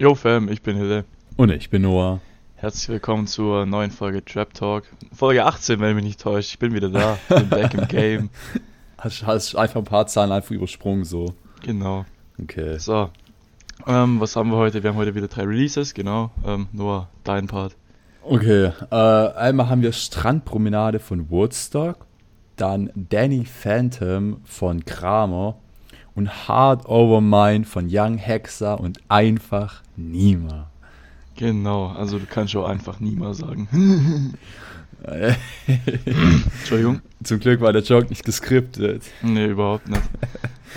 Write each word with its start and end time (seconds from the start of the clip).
Yo 0.00 0.14
Fam, 0.14 0.48
ich 0.48 0.62
bin 0.62 0.76
Hille. 0.76 1.04
Und 1.36 1.50
ich 1.50 1.70
bin 1.70 1.82
Noah. 1.82 2.20
Herzlich 2.54 2.88
willkommen 2.88 3.26
zur 3.26 3.66
neuen 3.66 3.90
Folge 3.90 4.24
Trap 4.24 4.54
Talk. 4.54 4.84
Folge 5.12 5.44
18, 5.44 5.80
wenn 5.80 5.96
mich 5.96 6.04
nicht 6.04 6.20
täuscht. 6.20 6.50
Ich 6.52 6.60
bin 6.60 6.72
wieder 6.72 6.88
da. 6.88 7.18
Bin 7.28 7.48
back 7.48 7.74
im 7.74 7.88
Game. 7.88 8.30
Hast, 8.96 9.26
hast 9.26 9.56
einfach 9.56 9.80
ein 9.80 9.84
paar 9.84 10.06
Zahlen 10.06 10.30
einfach 10.30 10.52
übersprungen 10.52 11.04
so. 11.04 11.34
Genau. 11.64 12.04
Okay. 12.40 12.78
So. 12.78 13.10
Ähm, 13.88 14.20
was 14.20 14.36
haben 14.36 14.50
wir 14.50 14.56
heute? 14.56 14.84
Wir 14.84 14.90
haben 14.90 14.96
heute 14.96 15.16
wieder 15.16 15.26
drei 15.26 15.42
Releases, 15.42 15.94
genau. 15.94 16.30
Ähm, 16.46 16.68
Noah, 16.72 17.08
dein 17.24 17.48
Part. 17.48 17.74
Okay. 18.22 18.70
Äh, 18.92 18.94
einmal 18.94 19.68
haben 19.68 19.82
wir 19.82 19.90
Strandpromenade 19.90 21.00
von 21.00 21.28
Woodstock. 21.28 22.06
Dann 22.54 22.92
Danny 22.94 23.44
Phantom 23.44 24.42
von 24.44 24.84
Kramer. 24.84 25.56
Und 26.18 26.48
Hard 26.48 26.88
Over 26.88 27.20
Mine 27.20 27.64
von 27.64 27.86
Young 27.88 28.18
Hexer 28.18 28.80
und 28.80 28.98
einfach 29.06 29.82
Nima. 29.94 30.68
Genau, 31.36 31.90
also 31.90 32.18
du 32.18 32.26
kannst 32.26 32.50
schon 32.50 32.68
einfach 32.68 32.98
Nima 32.98 33.34
sagen. 33.34 34.34
Entschuldigung. 36.58 37.02
Zum 37.22 37.38
Glück 37.38 37.60
war 37.60 37.72
der 37.72 37.82
Joke 37.82 38.08
nicht 38.08 38.24
geskriptet. 38.24 39.04
Nee, 39.22 39.46
überhaupt 39.46 39.88
nicht. 39.88 40.02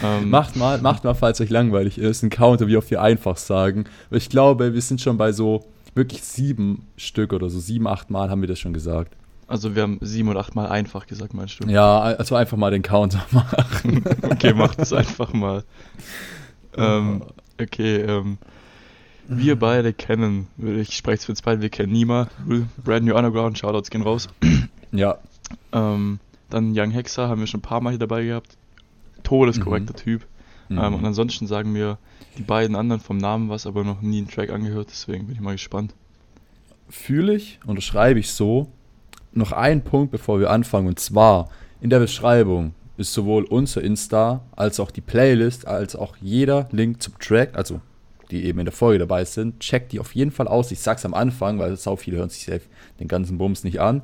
Ähm, 0.02 0.30
macht 0.30 0.55
mal, 0.55 0.80
macht 0.80 1.04
mal, 1.04 1.13
falls 1.13 1.41
euch 1.41 1.49
langweilig 1.49 1.98
ist, 1.98 2.23
einen 2.23 2.30
Counter, 2.30 2.68
wie 2.68 2.77
oft 2.77 2.90
wir 2.90 3.02
einfach 3.02 3.35
sagen. 3.35 3.84
Ich 4.10 4.30
glaube, 4.30 4.73
wir 4.73 4.82
sind 4.82 5.02
schon 5.02 5.18
bei 5.18 5.34
so 5.34 5.66
wirklich 5.94 6.23
sieben 6.23 6.88
Stück 6.96 7.34
oder 7.34 7.49
so, 7.49 7.60
sieben, 7.60 7.88
acht 7.88 8.10
Mal 8.10 8.30
haben 8.30 8.40
wir 8.40 8.48
das 8.48 8.58
schon 8.58 8.71
gesagt. 8.71 9.13
Also 9.52 9.76
wir 9.76 9.84
haben 9.84 9.98
sieben 10.02 10.30
oder 10.30 10.40
acht 10.40 10.55
Mal 10.55 10.68
einfach 10.68 11.08
gesagt, 11.08 11.34
meinst 11.34 11.60
du? 11.60 11.68
Ja, 11.68 12.00
also 12.00 12.36
einfach 12.36 12.58
mal 12.58 12.72
den 12.72 12.84
Counter 12.84 13.26
machen. 13.32 14.04
okay, 14.24 14.54
macht 14.54 14.80
es 14.80 14.94
einfach 14.94 15.34
mal. 15.34 15.64
Ähm, 16.77 17.24
okay, 17.60 17.98
ähm, 17.98 18.38
wir 19.27 19.60
beide 19.60 19.94
kennen, 19.94 20.48
ich 20.58 20.96
spreche 20.96 21.18
es 21.18 21.26
für 21.26 21.34
uns 21.34 21.41
beide, 21.41 21.62
wir 21.62 21.70
kennen 21.70 21.91
Nima, 21.91 22.30
Brand 22.84 23.05
New 23.05 23.16
Underground, 23.16 23.57
Shoutouts 23.57 23.90
gehen 23.90 24.02
raus. 24.02 24.29
Ja. 24.94 25.20
Ähm, 25.72 26.20
dann 26.49 26.74
Young 26.77 26.91
Hexer 26.91 27.29
haben 27.29 27.40
wir 27.40 27.48
schon 27.48 27.60
ein 27.60 27.63
paar 27.63 27.79
Mal 27.79 27.91
hier 27.91 27.99
dabei 27.99 28.26
gehabt. 28.26 28.57
Todeskorrekter 29.24 29.94
mhm. 29.94 29.98
Typ. 29.98 30.27
Mhm. 30.68 30.79
Ähm, 30.79 30.96
und 30.96 31.05
ansonsten 31.05 31.48
sagen 31.48 31.72
mir 31.72 31.98
die 32.38 32.44
beiden 32.44 32.76
anderen 32.76 32.99
vom 32.99 33.16
Namen 33.16 33.48
was, 33.48 33.66
aber 33.66 33.85
noch 33.85 34.02
nie 34.02 34.18
einen 34.18 34.29
Track 34.29 34.49
angehört, 34.49 34.90
deswegen 34.91 35.27
bin 35.27 35.35
ich 35.35 35.41
mal 35.41 35.54
gespannt. 35.54 35.94
Fühle 36.90 37.35
ich, 37.35 37.60
unterschreibe 37.66 38.20
ich 38.20 38.32
so. 38.32 38.68
Noch 39.34 39.51
ein 39.51 39.84
Punkt, 39.84 40.12
bevor 40.12 40.40
wir 40.40 40.49
anfangen, 40.49 40.87
und 40.87 40.99
zwar 40.99 41.49
in 41.79 41.90
der 41.90 41.99
Beschreibung 41.99 42.74
ist 42.98 43.13
sowohl 43.13 43.46
unser 43.46 43.82
Insta 43.82 44.41
als 44.55 44.79
auch 44.79 44.91
die 44.91 45.01
Playlist, 45.01 45.68
als 45.68 45.96
auch 45.96 46.18
jeder 46.21 46.68
Link 46.71 47.01
zum 47.01 47.18
Track, 47.20 47.57
also 47.57 47.82
die 48.29 48.46
eben 48.46 48.60
in 48.60 48.65
der 48.65 48.73
Folge 48.73 48.99
dabei 48.99 49.26
sind, 49.26 49.60
checkt 49.60 49.91
die 49.91 49.99
auf 49.99 50.15
jeden 50.15 50.32
Fall 50.32 50.48
aus. 50.48 50.71
Ich 50.71 50.79
sag's 50.79 51.05
am 51.05 51.13
Anfang, 51.13 51.60
weil 51.60 51.76
sau 51.76 51.96
viele 51.96 52.18
hören 52.18 52.29
sich 52.29 52.46
safe 52.46 52.62
den 52.99 53.07
ganzen 53.07 53.38
Bums 53.38 53.63
nicht 53.63 53.82
an. 53.82 54.01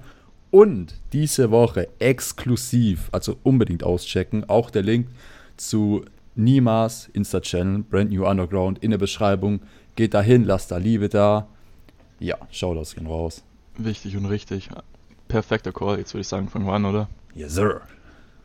Und 0.52 0.95
diese 1.14 1.52
Woche 1.52 1.88
exklusiv, 2.00 3.09
also 3.12 3.38
unbedingt 3.44 3.84
auschecken, 3.84 4.50
auch 4.50 4.69
der 4.69 4.84
Link 4.84 5.08
zu 5.58 6.06
Nimas 6.36 7.09
Insta-Channel, 7.14 7.84
Brand 7.84 8.12
New 8.12 8.25
Underground, 8.25 8.80
in 8.80 8.91
der 8.91 8.97
Beschreibung. 8.97 9.62
Geht 9.95 10.14
dahin, 10.14 10.44
lasst 10.44 10.72
da 10.72 10.78
Liebe 10.78 11.09
da. 11.09 11.47
Ja, 12.19 12.38
Shoutouts 12.52 12.95
gehen 12.95 13.08
raus. 13.08 13.44
Wichtig 13.78 14.16
und 14.16 14.25
richtig. 14.25 14.69
Perfekter 15.28 15.72
Call, 15.72 15.97
jetzt 16.00 16.14
würde 16.14 16.22
ich 16.22 16.28
sagen, 16.28 16.47
fangen 16.50 16.66
wir 16.66 16.73
an, 16.73 16.86
oder? 16.86 17.09
Yes, 17.36 17.56
sir. 17.56 17.81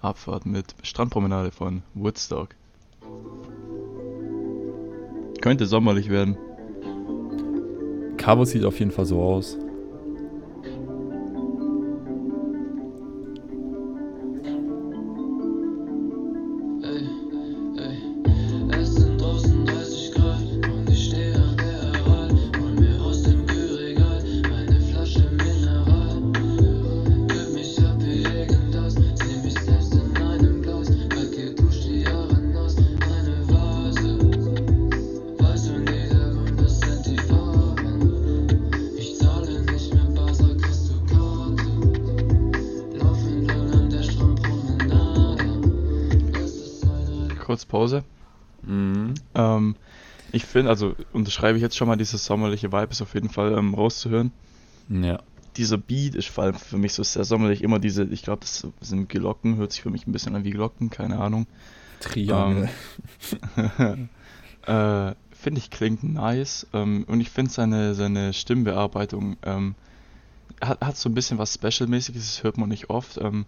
Abfahrt 0.01 0.47
mit 0.47 0.75
Strandpromenade 0.83 1.51
von 1.51 1.83
Woodstock. 1.95 2.49
Könnte 5.41 5.67
sommerlich 5.67 6.09
werden. 6.09 6.37
Cover 8.17 8.47
sieht 8.47 8.65
auf 8.65 8.79
jeden 8.79 8.91
Fall 8.91 9.07
so 9.07 9.21
aus. 9.23 9.57
Kurz 47.73 47.81
Pause. 47.81 48.05
Mhm. 48.63 49.15
Ähm, 49.35 49.77
ich 50.31 50.45
finde, 50.45 50.71
also 50.71 50.95
unterschreibe 51.13 51.59
ich 51.59 51.63
jetzt 51.63 51.77
schon 51.77 51.89
mal, 51.89 51.97
dieses 51.97 52.25
sommerliche 52.25 52.73
Vibe 52.73 52.91
ist 52.91 53.03
auf 53.03 53.15
jeden 53.15 53.29
Fall 53.29 53.57
ähm, 53.57 53.75
rauszuhören. 53.75 54.33
Ja. 54.89 55.21
Dieser 55.57 55.77
Beat 55.79 56.15
ist 56.15 56.29
vor 56.29 56.45
allem 56.45 56.55
für 56.55 56.79
mich 56.79 56.95
so 56.95 57.03
sehr 57.03 57.25
sommerlich. 57.25 57.63
Immer 57.63 57.79
diese, 57.79 58.05
ich 58.05 58.23
glaube, 58.23 58.41
das 58.41 58.67
sind 58.81 59.09
Glocken, 59.09 59.57
hört 59.57 59.73
sich 59.73 59.83
für 59.83 59.91
mich 59.91 60.07
ein 60.07 60.13
bisschen 60.13 60.35
an 60.35 60.45
wie 60.45 60.51
Glocken, 60.51 60.91
keine 60.91 61.19
Ahnung. 61.19 61.47
Triangel. 62.01 62.71
Ähm, 63.59 64.09
äh, 64.67 65.15
finde 65.31 65.59
ich 65.59 65.71
klingt 65.71 66.03
nice. 66.05 66.67
Ähm, 66.73 67.05
und 67.07 67.21
ich 67.21 67.31
finde 67.31 67.51
seine, 67.51 67.95
seine 67.95 68.33
Stimmbearbeitung 68.33 69.37
ähm, 69.43 69.75
hat, 70.63 70.81
hat 70.81 70.97
so 70.97 71.11
ein 71.11 71.15
bisschen 71.15 71.37
was 71.37 71.55
Special-mäßiges, 71.55 72.37
das 72.37 72.45
hört 72.45 72.57
man 72.57 72.71
nicht 72.71 72.89
oft. 72.89 73.19
Ähm, 73.19 73.45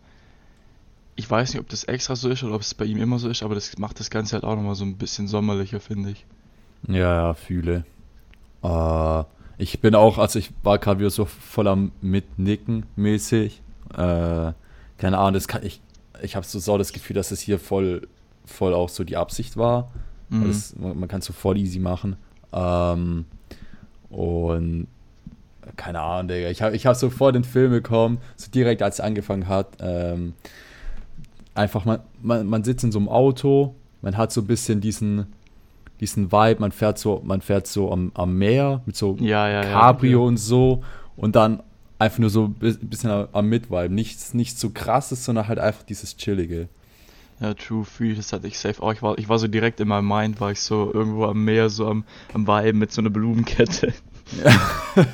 ich 1.16 1.30
weiß 1.30 1.52
nicht, 1.52 1.60
ob 1.60 1.68
das 1.68 1.84
extra 1.84 2.16
so 2.16 2.28
ist 2.28 2.42
oder 2.42 2.54
ob 2.54 2.62
es 2.62 2.74
bei 2.74 2.84
ihm 2.84 3.00
immer 3.00 3.18
so 3.18 3.28
ist, 3.28 3.42
aber 3.42 3.54
das 3.54 3.78
macht 3.78 4.00
das 4.00 4.10
Ganze 4.10 4.34
halt 4.34 4.44
auch 4.44 4.56
nochmal 4.56 4.74
so 4.74 4.84
ein 4.84 4.96
bisschen 4.96 5.28
sommerlicher, 5.28 5.80
finde 5.80 6.10
ich. 6.10 6.26
Ja, 6.88 7.14
ja, 7.14 7.34
fühle. 7.34 7.84
Äh, 8.62 9.24
ich 9.58 9.80
bin 9.80 9.94
auch, 9.94 10.18
also 10.18 10.38
ich 10.38 10.50
war 10.62 10.78
gerade 10.78 11.00
wieder 11.00 11.10
so 11.10 11.24
voll 11.24 11.68
am 11.68 11.92
Mitnicken 12.00 12.86
mäßig. 12.96 13.62
Äh, 13.92 14.52
keine 14.98 15.18
Ahnung, 15.18 15.34
das 15.34 15.46
kann, 15.46 15.64
ich, 15.64 15.80
ich 16.22 16.36
habe 16.36 16.44
so, 16.44 16.58
so 16.58 16.78
das 16.78 16.92
Gefühl, 16.92 17.14
dass 17.14 17.30
es 17.30 17.40
hier 17.40 17.58
voll, 17.58 18.08
voll 18.44 18.74
auch 18.74 18.88
so 18.88 19.04
die 19.04 19.16
Absicht 19.16 19.56
war. 19.56 19.92
Mhm. 20.30 20.48
Das, 20.48 20.74
man, 20.76 20.98
man 20.98 21.08
kann 21.08 21.20
es 21.20 21.26
so 21.26 21.32
voll 21.32 21.58
easy 21.58 21.78
machen. 21.78 22.16
Ähm, 22.52 23.26
und 24.10 24.88
keine 25.76 26.00
Ahnung, 26.00 26.28
Digga. 26.28 26.50
Ich 26.50 26.62
habe 26.62 26.76
ich 26.76 26.86
hab 26.86 26.96
so 26.96 27.10
vor 27.10 27.32
den 27.32 27.44
Film 27.44 27.70
gekommen, 27.70 28.18
so 28.36 28.50
direkt 28.50 28.82
als 28.82 28.96
es 28.96 29.00
angefangen 29.00 29.48
hat. 29.48 29.68
Ähm, 29.80 30.34
einfach, 31.54 31.84
man, 31.84 32.00
man, 32.22 32.46
man 32.46 32.64
sitzt 32.64 32.84
in 32.84 32.92
so 32.92 32.98
einem 32.98 33.08
Auto, 33.08 33.74
man 34.02 34.16
hat 34.16 34.32
so 34.32 34.42
ein 34.42 34.46
bisschen 34.46 34.80
diesen, 34.80 35.26
diesen 36.00 36.32
Vibe, 36.32 36.60
man 36.60 36.72
fährt 36.72 36.98
so, 36.98 37.22
man 37.24 37.40
fährt 37.40 37.66
so 37.66 37.92
am, 37.92 38.12
am 38.14 38.36
Meer 38.36 38.82
mit 38.86 38.96
so 38.96 39.16
ja, 39.20 39.48
ja, 39.48 39.62
Cabrio 39.62 40.22
ja, 40.22 40.28
und 40.28 40.36
so 40.36 40.82
und 41.16 41.36
dann 41.36 41.62
einfach 41.98 42.18
nur 42.18 42.30
so 42.30 42.44
ein 42.44 42.54
bisschen 42.54 43.10
am, 43.10 43.28
am 43.32 43.48
Mitvibe. 43.48 43.92
Nichts, 43.92 44.34
nichts 44.34 44.60
so 44.60 44.70
krasses, 44.70 45.24
sondern 45.24 45.48
halt 45.48 45.58
einfach 45.58 45.84
dieses 45.84 46.16
Chillige. 46.16 46.68
Ja, 47.40 47.54
True 47.54 47.84
Free, 47.84 48.14
das 48.14 48.32
hatte 48.32 48.46
ich 48.46 48.58
safe 48.58 48.82
auch. 48.82 48.92
Ich 48.92 49.02
war, 49.02 49.18
ich 49.18 49.28
war 49.28 49.38
so 49.38 49.48
direkt 49.48 49.80
in 49.80 49.88
meinem 49.88 50.06
Mind, 50.06 50.40
war 50.40 50.52
ich 50.52 50.60
so 50.60 50.92
irgendwo 50.92 51.24
am 51.24 51.44
Meer, 51.44 51.68
so 51.68 51.88
am, 51.88 52.04
am 52.32 52.46
Vibe 52.46 52.78
mit 52.78 52.92
so 52.92 53.00
einer 53.00 53.10
Blumenkette. 53.10 53.92
Ja. 54.42 54.52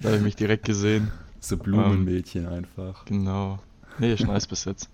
da 0.00 0.08
habe 0.08 0.16
ich 0.16 0.22
mich 0.22 0.36
direkt 0.36 0.64
gesehen. 0.64 1.10
So 1.40 1.56
Blumenmädchen 1.58 2.46
ähm, 2.46 2.52
einfach. 2.52 3.04
Genau. 3.04 3.58
Nee, 3.98 4.14
ist 4.14 4.26
nice 4.26 4.46
bis 4.46 4.64
jetzt. 4.64 4.88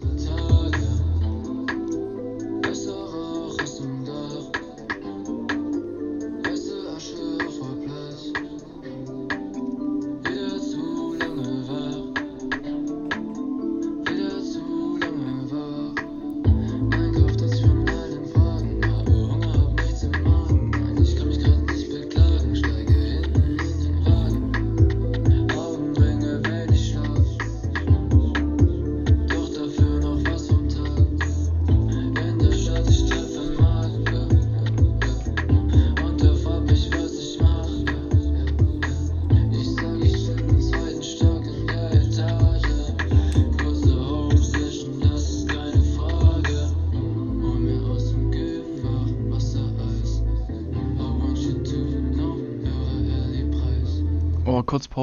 Time. 0.00 0.53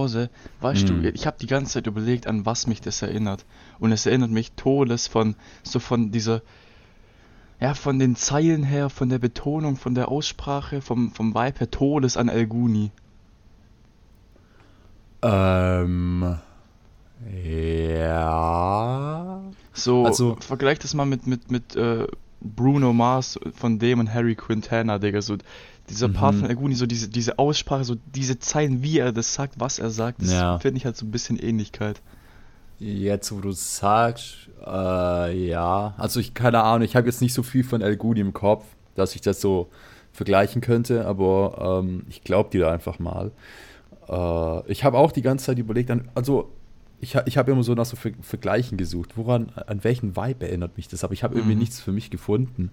Pause. 0.02 0.30
Weißt 0.62 0.90
Hm. 0.90 1.04
du, 1.04 1.10
ich 1.10 1.28
habe 1.28 1.38
die 1.40 1.48
ganze 1.48 1.74
Zeit 1.74 1.88
überlegt, 1.88 2.28
an 2.28 2.46
was 2.46 2.68
mich 2.68 2.82
das 2.82 3.02
erinnert. 3.02 3.46
Und 3.80 3.92
es 3.92 4.06
erinnert 4.06 4.32
mich 4.32 4.52
Todes 4.54 5.08
von, 5.08 5.36
so 5.64 5.80
von 5.80 6.12
dieser, 6.12 6.42
ja, 7.60 7.74
von 7.74 8.00
den 8.00 8.16
Zeilen 8.16 8.64
her, 8.64 8.90
von 8.90 9.10
der 9.10 9.20
Betonung, 9.20 9.76
von 9.78 9.94
der 9.96 10.10
Aussprache, 10.10 10.82
vom, 10.82 11.12
vom 11.12 11.36
Vibe 11.36 11.60
her, 11.60 11.70
Todes 11.72 12.18
an 12.18 12.30
El 12.30 12.48
Guni. 12.48 12.92
Ähm. 15.22 16.38
Ja. 17.44 19.42
So, 19.74 20.06
Also- 20.06 20.38
vergleich 20.40 20.80
das 20.80 20.94
mal 20.96 21.06
mit, 21.06 21.28
mit, 21.28 21.52
mit 21.52 21.76
äh, 21.76 22.08
Bruno 22.42 22.92
Mars 22.94 23.40
von 23.56 23.78
dem 23.78 24.00
und 24.00 24.12
Harry 24.12 24.34
Quintana, 24.36 24.98
Digga. 24.98 25.22
So, 25.22 25.38
dieser 25.92 26.10
Part 26.10 26.36
Mhm. 26.36 26.40
von 26.40 26.50
El 26.50 26.56
Guni, 26.56 26.76
so 26.76 26.86
diese, 26.88 27.08
diese 27.10 27.38
Aussprache, 27.40 27.84
so 27.84 27.96
diese 28.16 28.40
Zeilen, 28.40 28.82
wie 28.84 28.98
er 29.00 29.12
das 29.12 29.34
sagt, 29.34 29.56
was 29.60 29.78
er 29.80 29.90
sagt, 29.92 30.22
das 30.22 30.32
Ja. 30.32 30.58
finde 30.60 30.78
ich 30.78 30.86
halt 30.86 30.98
so 30.98 31.06
ein 31.06 31.12
bisschen 31.12 31.38
Ähnlichkeit. 31.38 32.02
Jetzt, 32.80 33.32
wo 33.32 33.40
du 33.42 33.52
sagst, 33.52 34.50
äh, 34.66 35.48
ja. 35.48 35.94
Also 35.98 36.20
ich, 36.20 36.34
keine 36.34 36.64
Ahnung, 36.64 36.84
ich 36.84 36.96
habe 36.96 37.06
jetzt 37.08 37.22
nicht 37.22 37.34
so 37.34 37.44
viel 37.44 37.64
von 37.64 37.82
El 37.82 37.96
Gudi 37.98 38.22
im 38.22 38.34
Kopf, 38.34 38.66
dass 38.96 39.14
ich 39.16 39.22
das 39.22 39.40
so 39.40 39.70
vergleichen 40.14 40.62
könnte, 40.62 41.06
aber 41.06 41.82
ähm, 41.84 42.04
ich 42.10 42.24
glaube 42.24 42.50
dir 42.50 42.62
da 42.62 42.72
einfach 42.72 42.98
mal. 43.00 43.32
Äh, 44.10 44.72
ich 44.72 44.84
habe 44.84 44.98
auch 44.98 45.12
die 45.12 45.22
ganze 45.22 45.46
Zeit 45.46 45.60
überlegt, 45.60 45.92
an, 45.92 46.10
also 46.16 46.52
ich, 47.00 47.16
ha- 47.16 47.24
ich 47.26 47.38
habe 47.38 47.52
immer 47.52 47.64
so 47.64 47.74
nach 47.76 47.86
so 47.86 47.96
Ver 47.96 48.12
Vergleichen 48.22 48.78
gesucht. 48.78 49.12
Woran, 49.16 49.50
an 49.68 49.84
welchen 49.84 50.16
Vibe 50.16 50.48
erinnert 50.48 50.76
mich 50.78 50.88
das? 50.88 51.04
Aber 51.04 51.14
ich 51.14 51.24
habe 51.24 51.36
irgendwie 51.36 51.54
Mhm. 51.56 51.60
nichts 51.62 51.80
für 51.80 51.92
mich 51.92 52.10
gefunden. 52.10 52.72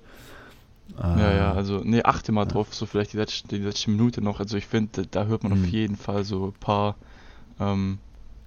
Ja, 0.96 1.16
Äh, 1.30 1.36
ja, 1.36 1.52
also, 1.52 1.80
nee, 1.84 2.02
achte 2.02 2.32
mal 2.32 2.44
drauf, 2.46 2.74
so 2.74 2.86
vielleicht 2.86 3.12
die 3.12 3.18
letzte, 3.18 3.48
die 3.48 3.58
letzte 3.58 3.90
Minute 3.90 4.20
noch. 4.22 4.40
Also 4.40 4.56
ich 4.56 4.66
finde, 4.66 5.06
da 5.10 5.26
hört 5.26 5.42
man 5.44 5.52
Mhm. 5.58 5.64
auf 5.64 5.70
jeden 5.70 5.96
Fall 5.96 6.24
so 6.24 6.46
ein 6.46 6.52
paar, 6.60 6.96
ähm, 7.60 7.98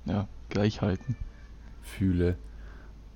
ja, 0.05 0.27
Gleichheiten. 0.49 1.15
Fühle. 1.83 2.35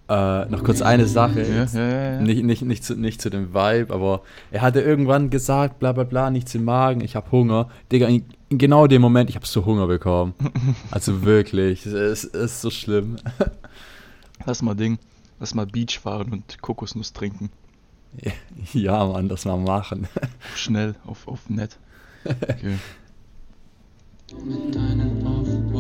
Äh, 0.08 0.46
noch 0.46 0.64
kurz 0.64 0.84
eine 0.84 1.08
Sache. 1.08 1.42
Ja, 1.42 1.64
ja, 1.66 1.90
ja, 1.90 2.12
ja. 2.14 2.22
Nicht, 2.22 2.44
nicht, 2.44 2.62
nicht, 2.62 2.84
zu, 2.84 2.96
nicht 2.96 3.20
zu 3.22 3.32
dem 3.32 3.56
Vibe, 3.56 3.92
aber 3.92 4.22
er 4.52 4.62
hatte 4.62 4.80
irgendwann 4.82 5.32
gesagt, 5.32 5.80
bla 5.80 5.94
bla 5.94 6.04
bla, 6.04 6.30
nichts 6.30 6.54
im 6.54 6.64
Magen, 6.64 7.02
ich 7.02 7.16
habe 7.16 7.32
Hunger. 7.32 7.70
Digga, 7.92 8.08
in, 8.08 8.24
in 8.50 8.60
genau 8.60 8.86
dem 8.86 9.02
Moment, 9.02 9.32
ich 9.32 9.36
habe 9.36 9.48
so 9.48 9.66
Hunger 9.66 9.88
bekommen. 9.88 10.34
Also 10.92 11.24
wirklich, 11.24 11.86
es 11.88 11.94
ist, 12.24 12.36
ist 12.36 12.62
so 12.62 12.70
schlimm. 12.70 13.16
Lass 14.46 14.62
mal 14.62 14.76
Ding, 14.76 15.00
lass 15.40 15.56
mal 15.56 15.66
Beach 15.66 16.00
fahren 16.00 16.32
und 16.32 16.62
Kokosnuss 16.62 17.12
trinken. 17.14 17.50
Ja, 18.74 19.06
Mann, 19.06 19.30
das 19.30 19.46
mal 19.46 19.58
machen. 19.58 20.08
Schnell, 20.56 20.96
auf, 21.06 21.28
auf 21.28 21.50
nett. 21.50 21.78
Okay. 22.26 22.80
Mit 24.44 24.74
deinen 24.74 25.26
Off-White. 25.28 25.75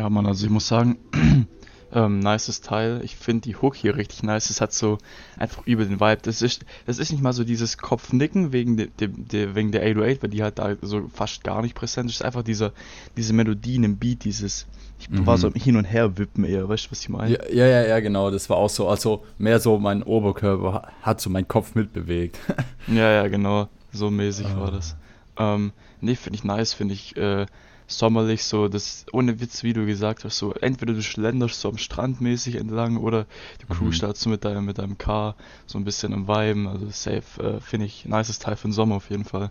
Ja, 0.00 0.08
Mann, 0.08 0.24
also 0.26 0.46
ich 0.46 0.50
muss 0.50 0.66
sagen, 0.66 0.96
ähm, 1.92 2.20
nices 2.20 2.62
Teil. 2.62 3.00
Ich 3.04 3.16
finde 3.16 3.42
die 3.42 3.56
Hook 3.56 3.76
hier 3.76 3.96
richtig 3.96 4.22
nice. 4.22 4.48
Es 4.48 4.62
hat 4.62 4.72
so 4.72 4.96
einfach 5.38 5.66
über 5.66 5.84
den 5.84 6.00
Vibe. 6.00 6.20
Das 6.22 6.40
ist, 6.40 6.64
das 6.86 6.98
ist 6.98 7.10
nicht 7.12 7.22
mal 7.22 7.34
so 7.34 7.44
dieses 7.44 7.76
Kopfnicken 7.76 8.50
wegen, 8.52 8.78
de, 8.78 8.88
de, 8.98 9.08
de, 9.08 9.54
wegen 9.54 9.72
der 9.72 9.82
808, 9.82 10.22
weil 10.22 10.30
die 10.30 10.42
halt 10.42 10.58
da 10.58 10.74
so 10.80 11.08
fast 11.12 11.44
gar 11.44 11.60
nicht 11.60 11.74
präsent 11.74 12.08
ist. 12.08 12.14
Es 12.16 12.20
ist 12.20 12.24
einfach 12.26 12.42
dieser, 12.42 12.72
diese 13.18 13.34
Melodien 13.34 13.84
im 13.84 13.98
Beat, 13.98 14.24
dieses, 14.24 14.66
ich 14.98 15.08
war 15.26 15.36
so 15.36 15.48
im 15.48 15.54
Hin 15.54 15.76
und 15.76 15.84
Her 15.84 16.16
wippen 16.16 16.44
eher, 16.44 16.66
weißt 16.66 16.86
du, 16.86 16.90
was 16.92 17.00
ich 17.02 17.08
meine? 17.10 17.32
Ja, 17.34 17.44
ja, 17.52 17.66
ja, 17.66 17.86
ja, 17.86 18.00
genau, 18.00 18.30
das 18.30 18.48
war 18.48 18.56
auch 18.56 18.70
so. 18.70 18.88
Also 18.88 19.22
mehr 19.36 19.60
so 19.60 19.78
mein 19.78 20.02
Oberkörper 20.02 20.72
ha- 20.72 20.88
hat 21.02 21.20
so 21.20 21.28
meinen 21.28 21.48
Kopf 21.48 21.74
mitbewegt. 21.74 22.38
Ja, 22.86 23.10
ja, 23.12 23.28
genau. 23.28 23.68
So 23.92 24.10
mäßig 24.10 24.46
Ah. 24.46 24.60
war 24.60 24.70
das. 24.70 24.96
Ähm, 25.36 25.72
nee, 26.00 26.14
finde 26.16 26.36
ich 26.38 26.44
nice, 26.44 26.72
finde 26.72 26.94
ich 26.94 27.14
äh, 27.16 27.44
sommerlich 27.90 28.44
so, 28.44 28.68
das 28.68 29.04
ohne 29.12 29.40
Witz, 29.40 29.62
wie 29.62 29.72
du 29.72 29.84
gesagt 29.86 30.24
hast, 30.24 30.38
so 30.38 30.54
entweder 30.54 30.94
du 30.94 31.02
schlenderst 31.02 31.60
so 31.60 31.68
am 31.68 31.78
Strand 31.78 32.20
mäßig 32.20 32.56
entlang 32.56 32.96
oder 32.96 33.26
du 33.58 33.66
Mhm. 33.74 33.78
cruist 33.78 34.16
so 34.16 34.30
mit 34.30 34.44
deinem, 34.44 34.64
mit 34.64 34.78
deinem 34.78 34.96
Car 34.98 35.34
so 35.66 35.78
ein 35.78 35.84
bisschen 35.84 36.12
am 36.14 36.28
Viben, 36.28 36.66
also 36.66 36.88
safe, 36.90 37.42
äh, 37.42 37.60
finde 37.60 37.86
ich 37.86 38.04
nices 38.04 38.38
Teil 38.38 38.56
für 38.56 38.68
den 38.68 38.72
Sommer 38.72 38.96
auf 38.96 39.10
jeden 39.10 39.24
Fall. 39.24 39.50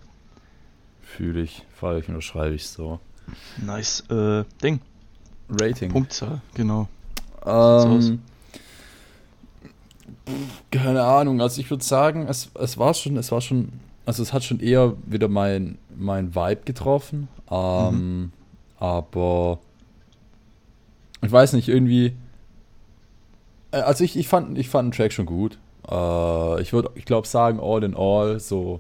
Fühle 1.02 1.42
ich, 1.42 1.64
fahre 1.76 2.00
ich, 2.00 2.08
unterschreibe 2.08 2.56
ich 2.56 2.68
so. 2.68 3.00
Nice, 3.58 4.04
äh, 4.10 4.44
Ding, 4.64 4.80
Rating. 5.50 5.92
Punktzahl, 5.92 6.42
genau. 6.54 6.88
Ähm, 7.46 8.20
keine 10.72 11.04
Ahnung, 11.04 11.42
also 11.42 11.60
ich 11.62 11.70
würde 11.70 11.84
sagen, 11.84 12.28
es, 12.28 12.50
es 12.56 12.78
war 12.78 12.94
schon, 12.94 13.18
es 13.18 13.32
war 13.32 13.42
schon, 13.42 13.80
also 14.10 14.24
es 14.24 14.34
hat 14.34 14.44
schon 14.44 14.60
eher 14.60 14.96
wieder 15.06 15.28
mein, 15.28 15.78
mein 15.96 16.34
Vibe 16.36 16.64
getroffen. 16.66 17.28
Ähm, 17.52 18.32
Aber 18.80 19.60
ich 21.22 21.32
weiß 21.32 21.54
nicht, 21.54 21.68
irgendwie. 21.70 22.14
äh, 23.72 23.78
Also 23.78 24.04
ich, 24.04 24.18
ich, 24.18 24.28
fand, 24.28 24.58
ich 24.58 24.68
fand 24.70 24.88
den 24.88 24.98
Track 24.98 25.14
schon 25.14 25.26
gut. 25.26 25.58
Äh, 25.90 26.62
ich 26.62 26.74
würde, 26.74 26.90
ich 26.96 27.06
glaube, 27.06 27.28
sagen, 27.28 27.60
all 27.62 27.84
in 27.84 27.96
all, 27.96 28.40
so 28.40 28.80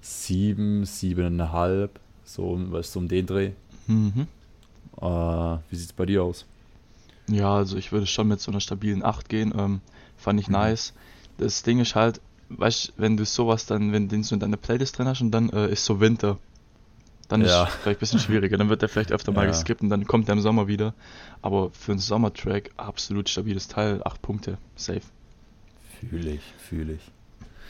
sieben, 0.00 0.84
siebeneinhalb, 0.84 1.98
so, 2.24 2.58
weißt 2.72 2.96
um 2.96 3.08
den 3.08 3.26
Dreh. 3.26 3.50
Mhm. 3.86 4.26
Äh, 5.00 5.04
wie 5.06 5.76
sieht's 5.76 5.92
bei 5.92 6.06
dir 6.06 6.24
aus? 6.24 6.44
Ja, 7.28 7.54
also 7.56 7.76
ich 7.76 7.92
würde 7.92 8.06
schon 8.06 8.26
mit 8.28 8.40
so 8.40 8.50
einer 8.50 8.60
stabilen 8.60 9.04
8 9.04 9.28
gehen. 9.28 9.52
Ähm, 9.56 9.80
fand 10.16 10.40
ich 10.40 10.48
Mhm. 10.48 10.54
nice. 10.54 10.92
Das 11.38 11.62
Ding 11.62 11.78
ist 11.78 11.94
halt, 11.94 12.20
weißt 12.50 12.88
du, 12.88 12.92
wenn 12.98 13.16
du 13.16 13.24
sowas 13.24 13.66
dann, 13.66 13.92
wenn 13.92 14.08
den 14.08 14.22
so 14.22 14.34
in 14.34 14.40
deiner 14.40 14.56
Playlist 14.56 14.98
drin 14.98 15.06
hast 15.08 15.20
und 15.22 15.30
dann 15.30 15.50
äh, 15.50 15.70
ist 15.72 15.84
so 15.84 16.00
Winter, 16.00 16.38
dann 17.28 17.42
Ja. 17.42 17.64
ist 17.64 17.68
es 17.70 17.74
vielleicht 17.76 17.98
ein 17.98 18.00
bisschen 18.00 18.18
schwieriger. 18.18 18.56
Dann 18.58 18.68
wird 18.68 18.82
der 18.82 18.88
vielleicht 18.88 19.12
öfter 19.12 19.32
mal 19.32 19.44
Ja. 19.44 19.50
geskippt 19.50 19.82
und 19.82 19.88
dann 19.90 20.06
kommt 20.06 20.28
er 20.28 20.32
im 20.34 20.40
Sommer 20.40 20.66
wieder. 20.68 20.94
Aber 21.42 21.70
für 21.70 21.92
einen 21.92 22.00
Sommertrack 22.00 22.70
absolut 22.76 23.28
stabiles 23.28 23.68
Teil, 23.68 24.02
8 24.04 24.20
Punkte, 24.20 24.58
safe. 24.76 25.02
Fühle 26.00 26.32
ich, 26.32 26.42
fühle 26.58 26.94
ich. 26.94 27.10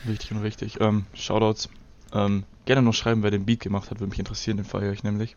Richtig 0.09 0.33
und 0.33 0.39
richtig. 0.39 0.81
Ähm, 0.81 1.05
Shoutouts. 1.15 1.69
Ähm, 2.13 2.45
gerne 2.65 2.83
noch 2.83 2.95
schreiben, 2.95 3.23
wer 3.23 3.31
den 3.31 3.45
Beat 3.45 3.61
gemacht 3.61 3.91
hat, 3.91 4.01
würde 4.01 4.09
mich 4.11 4.19
interessieren, 4.19 4.57
den 4.57 4.65
feiere 4.67 4.93
ich 4.93 5.03
nämlich. 5.05 5.37